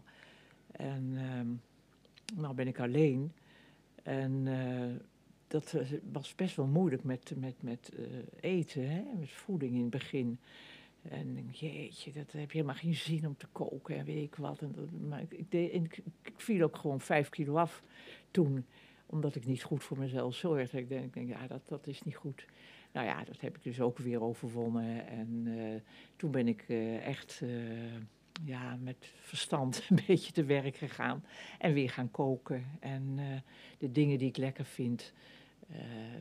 en 0.70 1.12
ehm, 1.16 1.49
nou 2.40 2.55
ben 2.55 2.66
ik 2.66 2.81
alleen. 2.81 3.33
En 4.03 4.42
eh, 4.46 5.03
dat 5.46 5.72
eh, 5.72 5.99
was 6.12 6.35
best 6.35 6.57
wel 6.57 6.66
moeilijk 6.66 7.05
met, 7.05 7.33
met, 7.37 7.62
met 7.62 7.90
eh, 7.96 8.05
eten, 8.40 8.90
hè? 8.90 9.03
met 9.18 9.31
voeding 9.31 9.75
in 9.75 9.81
het 9.81 9.90
begin. 9.90 10.38
En 11.03 11.49
jeetje, 11.53 12.12
dat 12.12 12.33
heb 12.33 12.51
je 12.51 12.57
helemaal 12.59 12.75
geen 12.75 12.94
zin 12.94 13.27
om 13.27 13.37
te 13.37 13.46
koken 13.53 13.96
en 13.96 14.05
weet 14.05 14.22
ik 14.22 14.35
wat. 14.35 14.62
En 14.62 14.72
dat, 14.72 14.90
maar 15.09 15.20
ik, 15.20 15.33
ik, 15.33 15.51
deed, 15.51 15.72
en 15.72 15.85
ik, 15.85 16.01
ik 16.22 16.33
viel 16.37 16.64
ook 16.64 16.77
gewoon 16.77 17.01
vijf 17.01 17.29
kilo 17.29 17.57
af 17.57 17.83
toen. 18.31 18.64
Omdat 19.07 19.35
ik 19.35 19.47
niet 19.47 19.62
goed 19.62 19.85
voor 19.85 19.99
mezelf 19.99 20.35
zorg. 20.35 20.73
Ik 20.73 20.88
denk, 20.88 21.05
ik 21.05 21.14
denk 21.14 21.29
ja, 21.29 21.47
dat, 21.47 21.62
dat 21.69 21.87
is 21.87 22.03
niet 22.03 22.16
goed. 22.16 22.47
Nou 22.97 23.09
ja, 23.09 23.25
dat 23.25 23.40
heb 23.40 23.57
ik 23.57 23.62
dus 23.62 23.81
ook 23.81 23.99
weer 23.99 24.23
overwonnen. 24.23 25.09
En 25.09 25.45
eh, 25.47 25.81
toen 26.16 26.31
ben 26.31 26.49
ik 26.49 26.64
eh, 26.69 27.07
echt 27.07 27.40
eh, 27.42 27.51
ja, 28.45 28.77
met 28.77 29.12
verstand 29.21 29.83
een 29.88 29.99
beetje 30.07 30.33
te 30.33 30.45
werk 30.45 30.77
gegaan. 30.77 31.25
En 31.59 31.73
weer 31.73 31.90
gaan 31.90 32.11
koken. 32.11 32.64
En 32.81 33.19
de 33.79 33.92
dingen 33.92 34.19
die 34.19 34.29
ik 34.29 34.37
lekker 34.37 34.64
vind, 34.64 35.12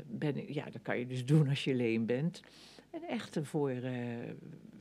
ben 0.06 0.54
ja, 0.54 0.70
dat 0.70 0.82
kan 0.82 1.00
je 1.00 1.08
dus 1.08 1.26
doen 1.26 1.50
als 1.50 1.64
je 1.64 1.76
leen 1.76 2.06
bent. 2.06 2.42
En 2.90 3.04
echt 3.04 3.36
ervoor 3.36 3.72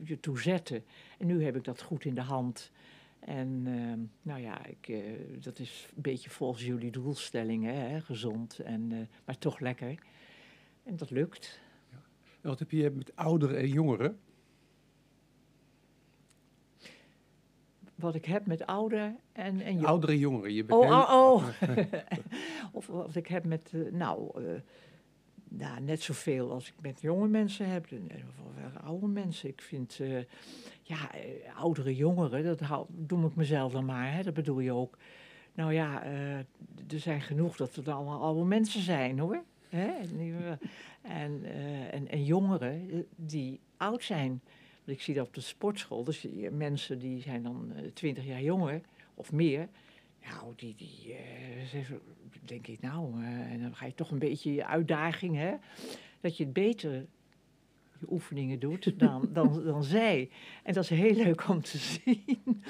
je 0.03 0.19
toe 0.19 0.39
zetten. 0.39 0.85
En 1.17 1.27
nu 1.27 1.43
heb 1.43 1.55
ik 1.55 1.63
dat 1.63 1.81
goed 1.81 2.05
in 2.05 2.15
de 2.15 2.21
hand. 2.21 2.71
En 3.25 3.61
ehm, 3.65 3.99
nou 4.21 4.41
ja, 4.41 4.65
ik, 4.65 4.87
eh, 4.87 5.01
dat 5.39 5.59
is 5.59 5.87
een 5.95 6.01
beetje 6.01 6.29
volgens 6.29 6.65
jullie 6.65 6.91
doelstellingen, 6.91 7.89
hè, 7.89 8.01
gezond, 8.01 8.59
en, 8.59 8.91
eh, 8.91 8.97
maar 9.25 9.37
toch 9.37 9.59
lekker. 9.59 9.95
En 10.83 10.95
dat 10.95 11.09
lukt. 11.09 11.59
En 12.41 12.49
wat 12.49 12.59
heb 12.59 12.71
je 12.71 12.89
met 12.91 13.15
ouderen 13.15 13.57
en 13.57 13.67
jongeren? 13.67 14.19
Wat 17.95 18.15
ik 18.15 18.25
heb 18.25 18.45
met 18.45 18.65
ouder 18.65 19.15
en, 19.31 19.61
en 19.61 19.73
jong- 19.73 19.85
Oudere 19.85 20.11
en 20.11 20.17
jongeren. 20.19 20.53
Je 20.53 20.63
bent 20.65 20.79
Oh, 20.79 20.85
heel- 21.07 21.17
oh, 21.17 21.43
oh. 21.69 21.93
of 22.77 22.87
wat 22.87 23.15
ik 23.15 23.27
heb 23.27 23.45
met, 23.45 23.71
eh, 23.73 23.91
nou, 23.91 24.41
nou, 25.49 25.81
net 25.81 26.01
zoveel 26.01 26.51
als 26.51 26.67
ik 26.67 26.73
met 26.81 27.01
jonge 27.01 27.27
mensen 27.27 27.69
heb. 27.69 27.87
Of 27.91 28.75
oude 28.83 29.07
mensen. 29.07 29.49
Ik 29.49 29.61
vind, 29.61 29.99
ja, 30.87 31.11
eh, 31.13 31.57
oudere 31.57 31.95
jongeren, 31.95 32.43
dat 32.43 32.59
hou, 32.59 32.85
doe 32.89 33.25
ik 33.25 33.35
mezelf 33.35 33.71
dan 33.71 33.85
maar, 33.85 34.13
hè, 34.13 34.23
dat 34.23 34.33
bedoel 34.33 34.59
je 34.59 34.71
ook. 34.71 34.97
Nou 35.53 35.73
ja, 35.73 36.03
eh, 36.03 36.37
er 36.37 36.99
zijn 36.99 37.21
genoeg 37.21 37.55
dat 37.55 37.75
het 37.75 37.87
allemaal 37.87 38.21
oude 38.21 38.43
mensen 38.45 38.81
zijn, 38.81 39.19
hoor. 39.19 39.43
Hè? 39.69 39.85
En, 39.87 40.19
eh, 40.19 40.51
en, 41.01 41.43
en, 41.91 42.07
en 42.07 42.23
jongeren 42.23 43.05
die 43.15 43.59
oud 43.77 44.03
zijn. 44.03 44.41
Ik 44.85 45.01
zie 45.01 45.13
dat 45.13 45.27
op 45.27 45.33
de 45.33 45.41
sportschool, 45.41 46.03
dus 46.03 46.27
mensen 46.51 46.99
die 46.99 47.21
zijn 47.21 47.43
dan 47.43 47.73
twintig 47.93 48.25
jaar 48.25 48.41
jonger 48.41 48.81
of 49.13 49.31
meer. 49.31 49.67
Nou, 50.23 50.53
die, 50.55 50.75
die 50.75 51.15
zeggen- 51.65 52.01
denk 52.45 52.67
ik, 52.67 52.81
nou, 52.81 53.23
en 53.25 53.61
dan 53.61 53.75
ga 53.75 53.85
je 53.85 53.93
toch 53.93 54.11
een 54.11 54.19
beetje 54.19 54.53
je 54.53 54.65
uitdaging, 54.65 55.35
hè? 55.35 55.53
Dat 56.21 56.37
je 56.37 56.43
het 56.43 56.53
beter, 56.53 57.05
oefeningen 58.09 58.59
doet 58.59 58.99
dan, 58.99 59.29
dan, 59.33 59.63
dan 59.63 59.83
zij. 59.83 60.29
En 60.63 60.73
dat 60.73 60.83
is 60.83 60.89
heel 60.89 61.15
leuk 61.15 61.49
om 61.49 61.61
te 61.61 61.77
zien. 61.93 62.63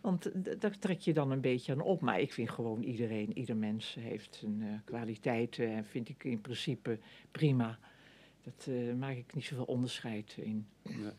Want 0.00 0.30
daar 0.60 0.78
trek 0.78 1.00
je 1.00 1.12
dan 1.12 1.30
een 1.30 1.40
beetje 1.40 1.72
aan 1.72 1.80
op. 1.80 2.00
Maar 2.00 2.20
ik 2.20 2.32
vind 2.32 2.50
gewoon 2.50 2.82
iedereen, 2.82 3.38
ieder 3.38 3.56
mens 3.56 3.96
heeft 4.00 4.34
zijn 4.34 4.62
eh, 4.62 4.68
kwaliteiten. 4.84 5.70
En 5.70 5.84
vind 5.84 6.08
ik 6.08 6.24
in 6.24 6.40
principe 6.40 6.98
prima. 7.30 7.78
Dat 8.44 8.66
eh, 8.68 8.94
maak 8.94 9.16
ik 9.16 9.34
niet 9.34 9.44
zoveel 9.44 9.64
onderscheid 9.64 10.36
in. 10.40 10.66
Nee. 10.82 11.12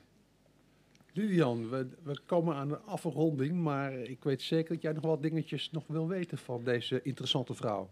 Lilian, 1.13 1.69
we, 1.69 1.87
we 2.03 2.19
komen 2.25 2.55
aan 2.55 2.67
de 2.67 2.77
afronding, 2.77 3.55
maar 3.55 3.93
ik 3.93 4.23
weet 4.23 4.41
zeker 4.41 4.73
dat 4.73 4.81
jij 4.81 4.93
nog 4.93 5.03
wat 5.03 5.21
dingetjes 5.21 5.71
nog 5.71 5.83
wil 5.87 6.07
weten 6.07 6.37
van 6.37 6.63
deze 6.63 7.01
interessante 7.01 7.53
vrouw. 7.53 7.89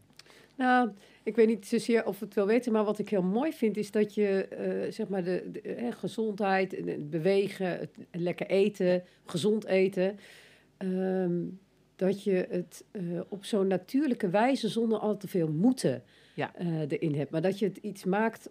Nou, 0.61 0.89
ik 1.23 1.35
weet 1.35 1.47
niet 1.47 1.67
zozeer 1.67 2.05
of 2.05 2.19
we 2.19 2.25
het 2.25 2.33
wel 2.33 2.45
weten, 2.45 2.71
maar 2.71 2.83
wat 2.83 2.99
ik 2.99 3.09
heel 3.09 3.21
mooi 3.23 3.53
vind 3.53 3.77
is 3.77 3.91
dat 3.91 4.13
je 4.13 4.45
eh, 4.47 4.91
zeg 4.91 5.07
maar 5.07 5.23
de, 5.23 5.49
de 5.51 5.61
eh, 5.61 5.91
gezondheid, 5.91 6.73
en 6.73 6.87
het 6.87 7.09
bewegen, 7.09 7.67
het 7.79 7.89
lekker 8.11 8.47
eten, 8.47 9.03
gezond 9.25 9.65
eten, 9.65 10.17
ehm, 10.77 11.39
dat 11.95 12.23
je 12.23 12.47
het 12.49 12.83
eh, 12.91 13.01
op 13.29 13.45
zo'n 13.45 13.67
natuurlijke 13.67 14.29
wijze 14.29 14.69
zonder 14.69 14.99
al 14.99 15.17
te 15.17 15.27
veel 15.27 15.47
moeten 15.47 16.03
Ja. 16.35 16.55
eh, 16.55 16.79
erin 16.87 17.15
hebt, 17.15 17.31
maar 17.31 17.41
dat 17.41 17.59
je 17.59 17.65
het 17.65 17.77
iets 17.77 18.03
maakt. 18.03 18.49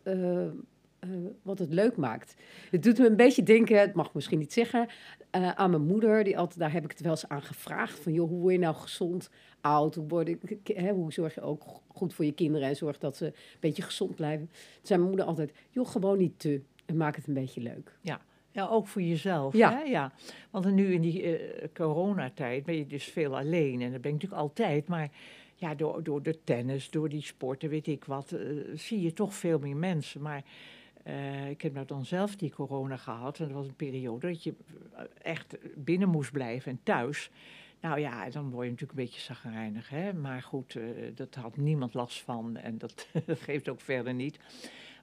Eh, 1.00 1.10
wat 1.42 1.58
het 1.58 1.72
leuk 1.72 1.96
maakt. 1.96 2.34
Het 2.70 2.82
doet 2.82 2.98
me 2.98 3.06
een 3.06 3.16
beetje 3.16 3.42
denken, 3.42 3.80
het 3.80 3.94
mag 3.94 4.06
ik 4.06 4.14
misschien 4.14 4.38
niet 4.38 4.52
zeggen, 4.52 4.88
eh, 5.30 5.50
aan 5.50 5.70
mijn 5.70 5.86
moeder. 5.86 6.24
Die 6.24 6.38
altijd, 6.38 6.58
daar 6.58 6.72
heb 6.72 6.84
ik 6.84 6.90
het 6.90 7.00
wel 7.00 7.10
eens 7.10 7.28
aan 7.28 7.42
gevraagd. 7.42 7.98
Van 7.98 8.12
joh, 8.12 8.28
hoe 8.28 8.40
word 8.40 8.52
je 8.52 8.58
nou 8.58 8.74
gezond 8.74 9.30
oud? 9.60 9.94
Hoe, 9.94 10.08
word 10.08 10.28
ik, 10.28 10.60
hè, 10.74 10.92
hoe 10.92 11.12
zorg 11.12 11.34
je 11.34 11.40
ook 11.40 11.62
goed 11.88 12.14
voor 12.14 12.24
je 12.24 12.32
kinderen 12.32 12.68
en 12.68 12.76
zorg 12.76 12.98
dat 12.98 13.16
ze 13.16 13.26
een 13.26 13.32
beetje 13.60 13.82
gezond 13.82 14.14
blijven? 14.14 14.46
Toen 14.46 14.80
zei 14.82 14.98
mijn 14.98 15.10
moeder 15.10 15.28
altijd, 15.28 15.52
joh, 15.70 15.88
gewoon 15.88 16.18
niet 16.18 16.38
te. 16.38 16.60
En 16.86 16.96
maak 16.96 17.16
het 17.16 17.26
een 17.26 17.34
beetje 17.34 17.60
leuk. 17.60 17.98
Ja, 18.52 18.66
ook 18.66 18.86
voor 18.86 19.02
jezelf. 19.02 19.54
Ja. 19.54 19.72
Hè? 19.72 19.82
ja. 19.82 20.12
Want 20.50 20.72
nu 20.72 20.92
in 20.92 21.00
die 21.00 21.22
eh, 21.22 21.68
coronatijd 21.74 22.64
ben 22.64 22.76
je 22.76 22.86
dus 22.86 23.04
veel 23.04 23.38
alleen. 23.38 23.80
En 23.80 23.92
dat 23.92 24.00
ben 24.00 24.10
ik 24.10 24.16
natuurlijk 24.16 24.42
altijd. 24.42 24.88
Maar 24.88 25.10
ja, 25.54 25.74
door, 25.74 26.02
door 26.02 26.22
de 26.22 26.38
tennis, 26.44 26.90
door 26.90 27.08
die 27.08 27.22
sporten, 27.22 27.68
weet 27.68 27.86
ik 27.86 28.04
wat, 28.04 28.34
zie 28.74 29.00
je 29.00 29.12
toch 29.12 29.34
veel 29.34 29.58
meer 29.58 29.76
mensen. 29.76 30.22
Maar 30.22 30.44
eh, 31.02 31.50
ik 31.50 31.62
heb 31.62 31.72
nou 31.72 31.86
dan 31.86 32.04
zelf 32.04 32.36
die 32.36 32.50
corona 32.50 32.96
gehad. 32.96 33.38
En 33.38 33.44
dat 33.44 33.54
was 33.54 33.66
een 33.66 33.74
periode 33.74 34.26
dat 34.26 34.42
je 34.42 34.54
eh, 34.92 35.02
echt 35.22 35.56
binnen 35.76 36.08
moest 36.08 36.32
blijven 36.32 36.72
en 36.72 36.80
thuis. 36.82 37.30
Nou 37.80 38.00
ja, 38.00 38.30
dan 38.30 38.50
word 38.50 38.64
je 38.64 38.70
natuurlijk 38.70 38.98
een 38.98 39.04
beetje 39.04 39.20
zagrijnig. 39.20 39.88
Hè? 39.88 40.12
Maar 40.12 40.42
goed, 40.42 40.76
eh, 40.76 40.84
dat 41.14 41.34
had 41.34 41.56
niemand 41.56 41.94
last 41.94 42.20
van. 42.20 42.56
En 42.56 42.78
dat 42.84 43.08
geeft 43.26 43.68
ook 43.68 43.80
verder 43.80 44.14
niet. 44.14 44.38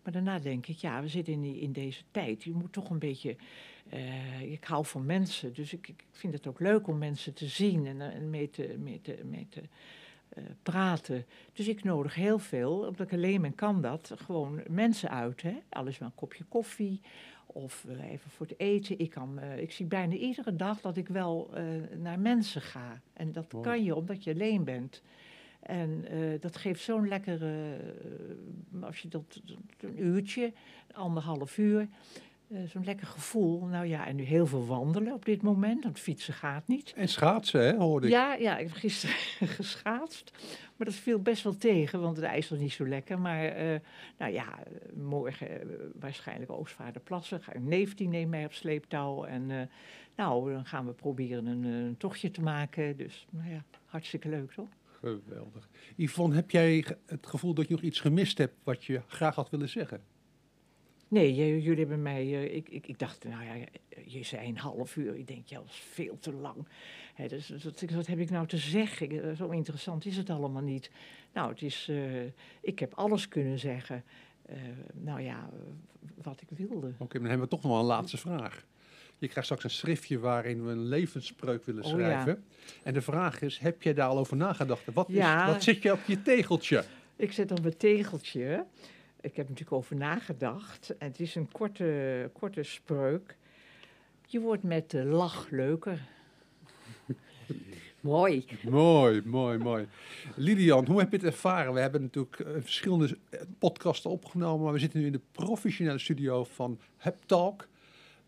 Maar 0.04 0.14
daarna 0.14 0.40
denk 0.40 0.68
ik, 0.68 0.78
ja, 0.78 1.02
we 1.02 1.08
zitten 1.08 1.34
in, 1.34 1.42
die, 1.42 1.60
in 1.60 1.72
deze 1.72 2.04
tijd. 2.12 2.44
Je 2.44 2.54
moet 2.54 2.74
toch 2.74 2.90
een 2.90 3.00
beetje. 3.00 3.36
ik 4.42 4.64
hou 4.64 4.86
van 4.86 5.06
mensen, 5.06 5.54
dus 5.54 5.74
ik, 5.74 5.88
ik 5.88 6.04
vind 6.12 6.34
het 6.34 6.48
ook 6.48 6.60
leuk 6.60 6.88
om 6.88 6.98
mensen 6.98 7.34
te 7.34 7.48
zien 7.48 7.86
en, 7.86 8.02
en 8.02 8.30
mee 8.30 8.50
te, 8.50 8.76
mee 8.80 9.02
te, 9.02 9.22
mee 9.26 9.48
te 9.50 9.62
praten. 10.64 11.26
Dus 11.54 11.68
ik 11.68 11.84
nodig 11.84 12.16
heel 12.16 12.40
veel, 12.40 12.80
omdat 12.80 13.08
ik 13.08 13.14
alleen 13.14 13.42
ben, 13.42 13.56
kan 13.56 13.82
dat, 13.82 14.14
gewoon 14.16 14.62
mensen 14.70 15.10
uit. 15.10 15.42
Hè? 15.42 15.58
Alles 15.70 15.98
maar 15.98 16.10
een 16.10 16.16
kopje 16.16 16.44
koffie 16.44 17.02
of 17.46 17.86
eh, 17.88 18.12
even 18.12 18.30
voor 18.30 18.46
het 18.46 18.60
eten. 18.60 19.00
Ik, 19.00 19.10
kan, 19.10 19.40
eh, 19.40 19.60
ik 19.62 19.72
zie 19.72 19.86
bijna 19.86 20.14
iedere 20.14 20.56
dag 20.56 20.82
dat 20.82 20.98
ik 20.98 21.08
wel 21.08 21.50
eh, 21.54 21.64
naar 21.98 22.20
mensen 22.20 22.62
ga. 22.62 23.02
En 23.14 23.32
dat 23.32 23.52
Mooi. 23.52 23.66
kan 23.66 23.84
je 23.84 23.96
omdat 23.96 24.24
je 24.24 24.34
alleen 24.34 24.64
bent. 24.64 25.02
En 25.68 26.06
eh, 26.06 26.20
dat 26.40 26.58
geeft 26.58 26.82
zo'n 26.82 27.08
lekkere, 27.08 27.76
eh, 28.74 28.84
als 28.84 29.02
je 29.02 29.08
dat 29.08 29.42
een 29.80 30.04
uurtje, 30.04 30.54
anderhalf 30.92 31.58
uur, 31.58 31.88
eh, 32.48 32.60
zo'n 32.68 32.84
lekker 32.84 33.08
gevoel. 33.08 33.66
Nou 33.66 33.86
ja, 33.86 34.08
en 34.08 34.16
nu 34.16 34.24
heel 34.24 34.48
veel 34.48 34.66
wandelen 34.66 35.14
op 35.14 35.26
dit 35.26 35.42
moment, 35.42 35.84
want 35.84 36.00
fietsen 36.00 36.34
gaat 36.34 36.68
niet. 36.68 36.94
En 36.96 37.08
schaatsen, 37.08 37.62
hè, 37.62 37.76
hoorde 37.76 38.08
ik. 38.08 38.14
Ja, 38.14 38.34
ja, 38.34 38.58
ik 38.58 38.68
heb 38.68 38.76
gisteren 38.76 39.16
geschaatst, 39.60 40.32
maar 40.76 40.88
dat 40.88 40.96
viel 40.96 41.20
best 41.20 41.44
wel 41.44 41.58
tegen, 41.58 42.02
want 42.02 42.16
het 42.16 42.26
ijs 42.26 42.50
was 42.50 42.60
niet 42.60 42.72
zo 42.72 42.88
lekker. 42.88 43.20
Maar 43.20 43.46
eh, 43.46 43.80
nou 44.18 44.34
ja, 44.34 44.60
morgen 44.94 45.50
eh, 45.50 45.68
waarschijnlijk 46.00 46.52
Oostvaarderplassen. 46.52 47.42
Ga 47.42 47.54
ik 47.54 47.62
neef 47.62 47.96
die 47.96 48.08
neemt 48.08 48.30
mij 48.30 48.46
op 48.46 48.54
sleeptouw 48.54 49.24
en 49.24 49.70
nou, 50.16 50.54
dan 50.54 50.66
gaan 50.66 50.86
we 50.86 50.92
proberen 50.92 51.46
een, 51.46 51.64
een 51.64 51.98
tochtje 51.98 52.32
te 52.32 52.42
maken. 52.42 52.98
Dus 52.98 53.28
nou 53.30 53.50
ja, 53.50 53.64
hartstikke 53.86 54.30
leuk 54.30 54.52
toch? 54.52 54.70
Geweldig. 55.00 55.70
Yvonne, 55.96 56.36
heb 56.36 56.52
jij 56.52 56.86
het 57.06 57.28
gevoel 57.28 57.54
dat 57.54 57.68
je 57.68 57.74
nog 57.74 57.84
iets 57.84 58.00
gemist 58.00 58.38
hebt 58.38 58.56
wat 58.64 58.86
je 58.86 59.02
graag 59.08 59.36
had 59.36 59.50
willen 59.50 59.70
zeggen? 59.70 60.02
Nee, 61.08 61.36
jullie 61.62 61.80
hebben 61.80 62.02
mij. 62.02 62.22
eh, 62.24 62.56
ik, 62.56 62.70
ik, 62.70 62.88
ik 62.88 63.00
dacht, 63.00 63.24
nou 63.24 63.44
ja, 63.46 63.66
je 64.06 64.24
zei 64.24 64.48
een 64.48 64.58
half 64.58 64.96
uur. 64.96 65.16
Ik 65.16 65.28
denk, 65.28 65.48
ja, 65.48 65.58
dat 65.58 65.68
is 65.70 65.84
veel 65.92 66.18
te 66.20 66.34
lang. 66.34 66.68
Dus, 67.28 67.46
dus 67.48 67.64
wat, 67.64 67.84
wat 67.94 68.08
heb 68.08 68.20
ik 68.20 68.30
nou 68.30 68.48
te 68.48 68.58
zeggen? 68.58 69.24
Eh, 69.24 69.36
Zo 69.36 69.50
interessant 69.50 70.06
is 70.06 70.18
het 70.18 70.30
allemaal 70.30 70.62
niet. 70.62 70.92
Nou, 71.34 71.50
het 71.50 71.62
is. 71.62 71.88
eh, 71.90 72.24
ik 72.62 72.80
heb 72.80 72.94
alles 72.94 73.28
kunnen 73.28 73.60
zeggen. 73.60 74.04
nou 74.94 75.22
ja, 75.22 75.50
wat 76.24 76.42
ik 76.42 76.58
wilde. 76.68 76.92
Oké, 76.98 77.18
dan 77.20 77.28
hebben 77.28 77.48
we 77.48 77.56
toch 77.56 77.62
nog 77.64 77.72
wel 77.72 77.80
een 77.82 77.86
laatste 77.88 78.18
vraag. 78.18 78.66
Je 79.18 79.28
krijgt 79.28 79.44
straks 79.46 79.64
een 79.64 79.70
schriftje 79.70 80.20
waarin 80.20 80.66
we 80.66 80.72
een 80.72 80.86
levensspreuk 80.88 81.66
willen 81.66 81.84
Oh, 81.84 81.90
schrijven. 81.90 82.44
En 82.84 82.94
de 82.94 83.02
vraag 83.02 83.42
is, 83.42 83.58
heb 83.58 83.82
jij 83.82 83.94
daar 83.94 84.08
al 84.08 84.18
over 84.18 84.38
nagedacht? 84.38 84.94
Wat, 84.94 85.10
is, 85.10 85.26
wat 85.46 85.64
zit 85.64 85.82
je 85.82 85.92
op 85.92 86.00
je 86.08 86.22
tegeltje? 86.22 86.84
Ik 87.16 87.32
zet 87.32 87.52
op 87.52 87.62
mijn 87.62 87.78
tegeltje. 87.78 88.66
Ik 89.28 89.36
heb 89.36 89.46
er 89.46 89.52
natuurlijk 89.52 89.78
over 89.78 89.96
nagedacht. 89.96 90.98
En 90.98 91.08
het 91.08 91.20
is 91.20 91.36
een 91.36 91.52
korte, 91.52 92.30
korte 92.34 92.64
spreuk. 92.64 93.36
Je 94.28 94.40
wordt 94.40 94.64
met 94.64 94.90
de 94.90 95.04
lach 95.04 95.50
leuker. 95.50 96.02
Mooi. 98.02 98.46
Mooi, 98.70 99.22
mooi, 99.26 99.58
mooi. 99.58 99.88
Lilian, 100.36 100.86
hoe 100.86 101.00
heb 101.00 101.12
je 101.12 101.18
het 101.18 101.26
ervaren? 101.26 101.74
We 101.74 101.80
hebben 101.80 102.02
natuurlijk 102.02 102.40
eh, 102.40 102.52
verschillende 102.60 103.18
eh, 103.30 103.42
podcasten 103.60 104.10
opgenomen, 104.10 104.64
maar 104.64 104.74
we 104.74 104.80
zitten 104.80 105.00
nu 105.00 105.06
in 105.06 105.12
de 105.12 105.22
professionele 105.32 106.00
studio 106.00 106.44
van 106.44 106.80
Hep 106.98 107.18
Talk 107.26 107.68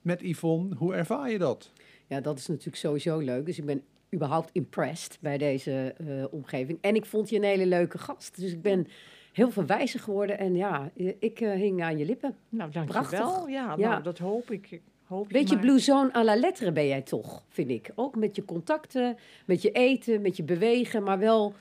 met 0.02 0.22
Yvonne. 0.22 0.76
Hoe 0.76 0.94
ervaar 0.94 1.32
je 1.32 1.38
dat? 1.38 1.72
Ja, 2.08 2.22
dat 2.22 2.38
is 2.38 2.48
natuurlijk 2.48 2.78
sowieso 2.78 3.18
leuk. 3.18 3.46
Dus 3.46 3.58
ik 3.58 3.66
ben 3.66 3.84
überhaupt 4.14 4.50
impressed 4.54 5.18
bij 5.22 5.38
deze 5.38 5.94
eh, 5.98 6.26
omgeving. 6.34 6.78
En 6.82 6.96
ik 6.96 7.06
vond 7.06 7.30
je 7.30 7.36
een 7.36 7.44
hele 7.44 7.66
leuke 7.66 7.98
gast. 7.98 8.40
Dus 8.40 8.52
ik 8.52 8.62
ben 8.62 8.88
heel 9.34 9.52
veel 9.52 9.66
wijzer 9.66 10.00
geworden. 10.00 10.38
En 10.38 10.56
ja, 10.56 10.90
eh, 10.98 11.14
ik 11.20 11.42
eh, 11.42 11.52
hing 11.52 11.84
aan 11.84 11.98
je 11.98 12.06
lippen. 12.06 12.36
Nou, 12.50 12.72
dankjewel. 12.72 13.02
Prachtig. 13.10 13.50
Ja, 13.54 13.76
Ja. 13.78 13.90
Nou, 13.90 14.04
dat 14.04 14.18
hoop 14.18 14.52
ik. 14.52 14.72
Ik 14.72 14.82
hoop 15.06 15.28
je 15.28 15.34
Beetje 15.34 15.56
maar. 15.56 15.64
Blue 15.64 15.80
Zone 15.80 16.14
à 16.14 16.24
la 16.24 16.36
lettre 16.36 16.72
ben 16.72 16.88
jij 16.88 17.02
toch, 17.02 17.44
vind 17.50 17.70
ik. 17.70 17.92
Ook 17.96 18.16
met 18.16 18.36
je 18.36 18.46
contacten, 18.46 19.18
met 19.46 19.62
je 19.62 19.72
eten, 19.72 20.22
met 20.22 20.38
je 20.38 20.44
bewegen, 20.44 21.04
maar 21.04 21.20
wel 21.20 21.54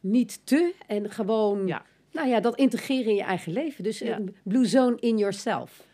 niet 0.00 0.40
te 0.46 0.74
en 0.86 1.10
gewoon, 1.10 1.66
Ja. 1.66 1.82
nou 2.12 2.28
ja, 2.28 2.40
dat 2.40 2.56
integreren 2.56 3.10
in 3.10 3.14
je 3.14 3.22
eigen 3.22 3.52
leven. 3.52 3.84
Dus 3.84 3.98
Ja. 3.98 4.16
een 4.16 4.36
blue 4.42 4.64
zone 4.66 4.96
in 5.00 5.18
yourself. 5.18 5.88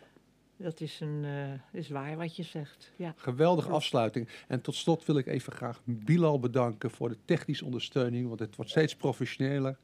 Dat 0.57 0.81
is, 0.81 0.99
een, 0.99 1.25
eh, 1.25 1.79
is 1.79 1.89
waar 1.89 2.17
wat 2.17 2.35
je 2.35 2.43
zegt. 2.43 2.91
Ja. 2.95 3.13
Geweldige 3.15 3.69
afsluiting. 3.69 4.27
En 4.47 4.61
tot 4.61 4.75
slot 4.75 5.05
wil 5.05 5.17
ik 5.17 5.27
even 5.27 5.53
graag 5.53 5.81
Bilal 5.83 6.39
bedanken 6.39 6.91
voor 6.91 7.09
de 7.09 7.17
technische 7.25 7.65
ondersteuning, 7.65 8.27
want 8.27 8.39
het 8.39 8.55
wordt 8.55 8.71
steeds 8.71 8.95
professioneler. 8.95 9.77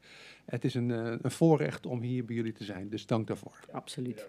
Het 0.44 0.64
is 0.64 0.74
een, 0.74 0.90
eh, 0.90 1.14
een 1.22 1.30
voorrecht 1.30 1.86
om 1.86 2.00
hier 2.02 2.24
bij 2.24 2.34
jullie 2.34 2.52
te 2.52 2.64
zijn, 2.64 2.88
dus 2.88 3.06
dank 3.06 3.26
daarvoor. 3.26 3.58
Absoluut. 3.72 4.28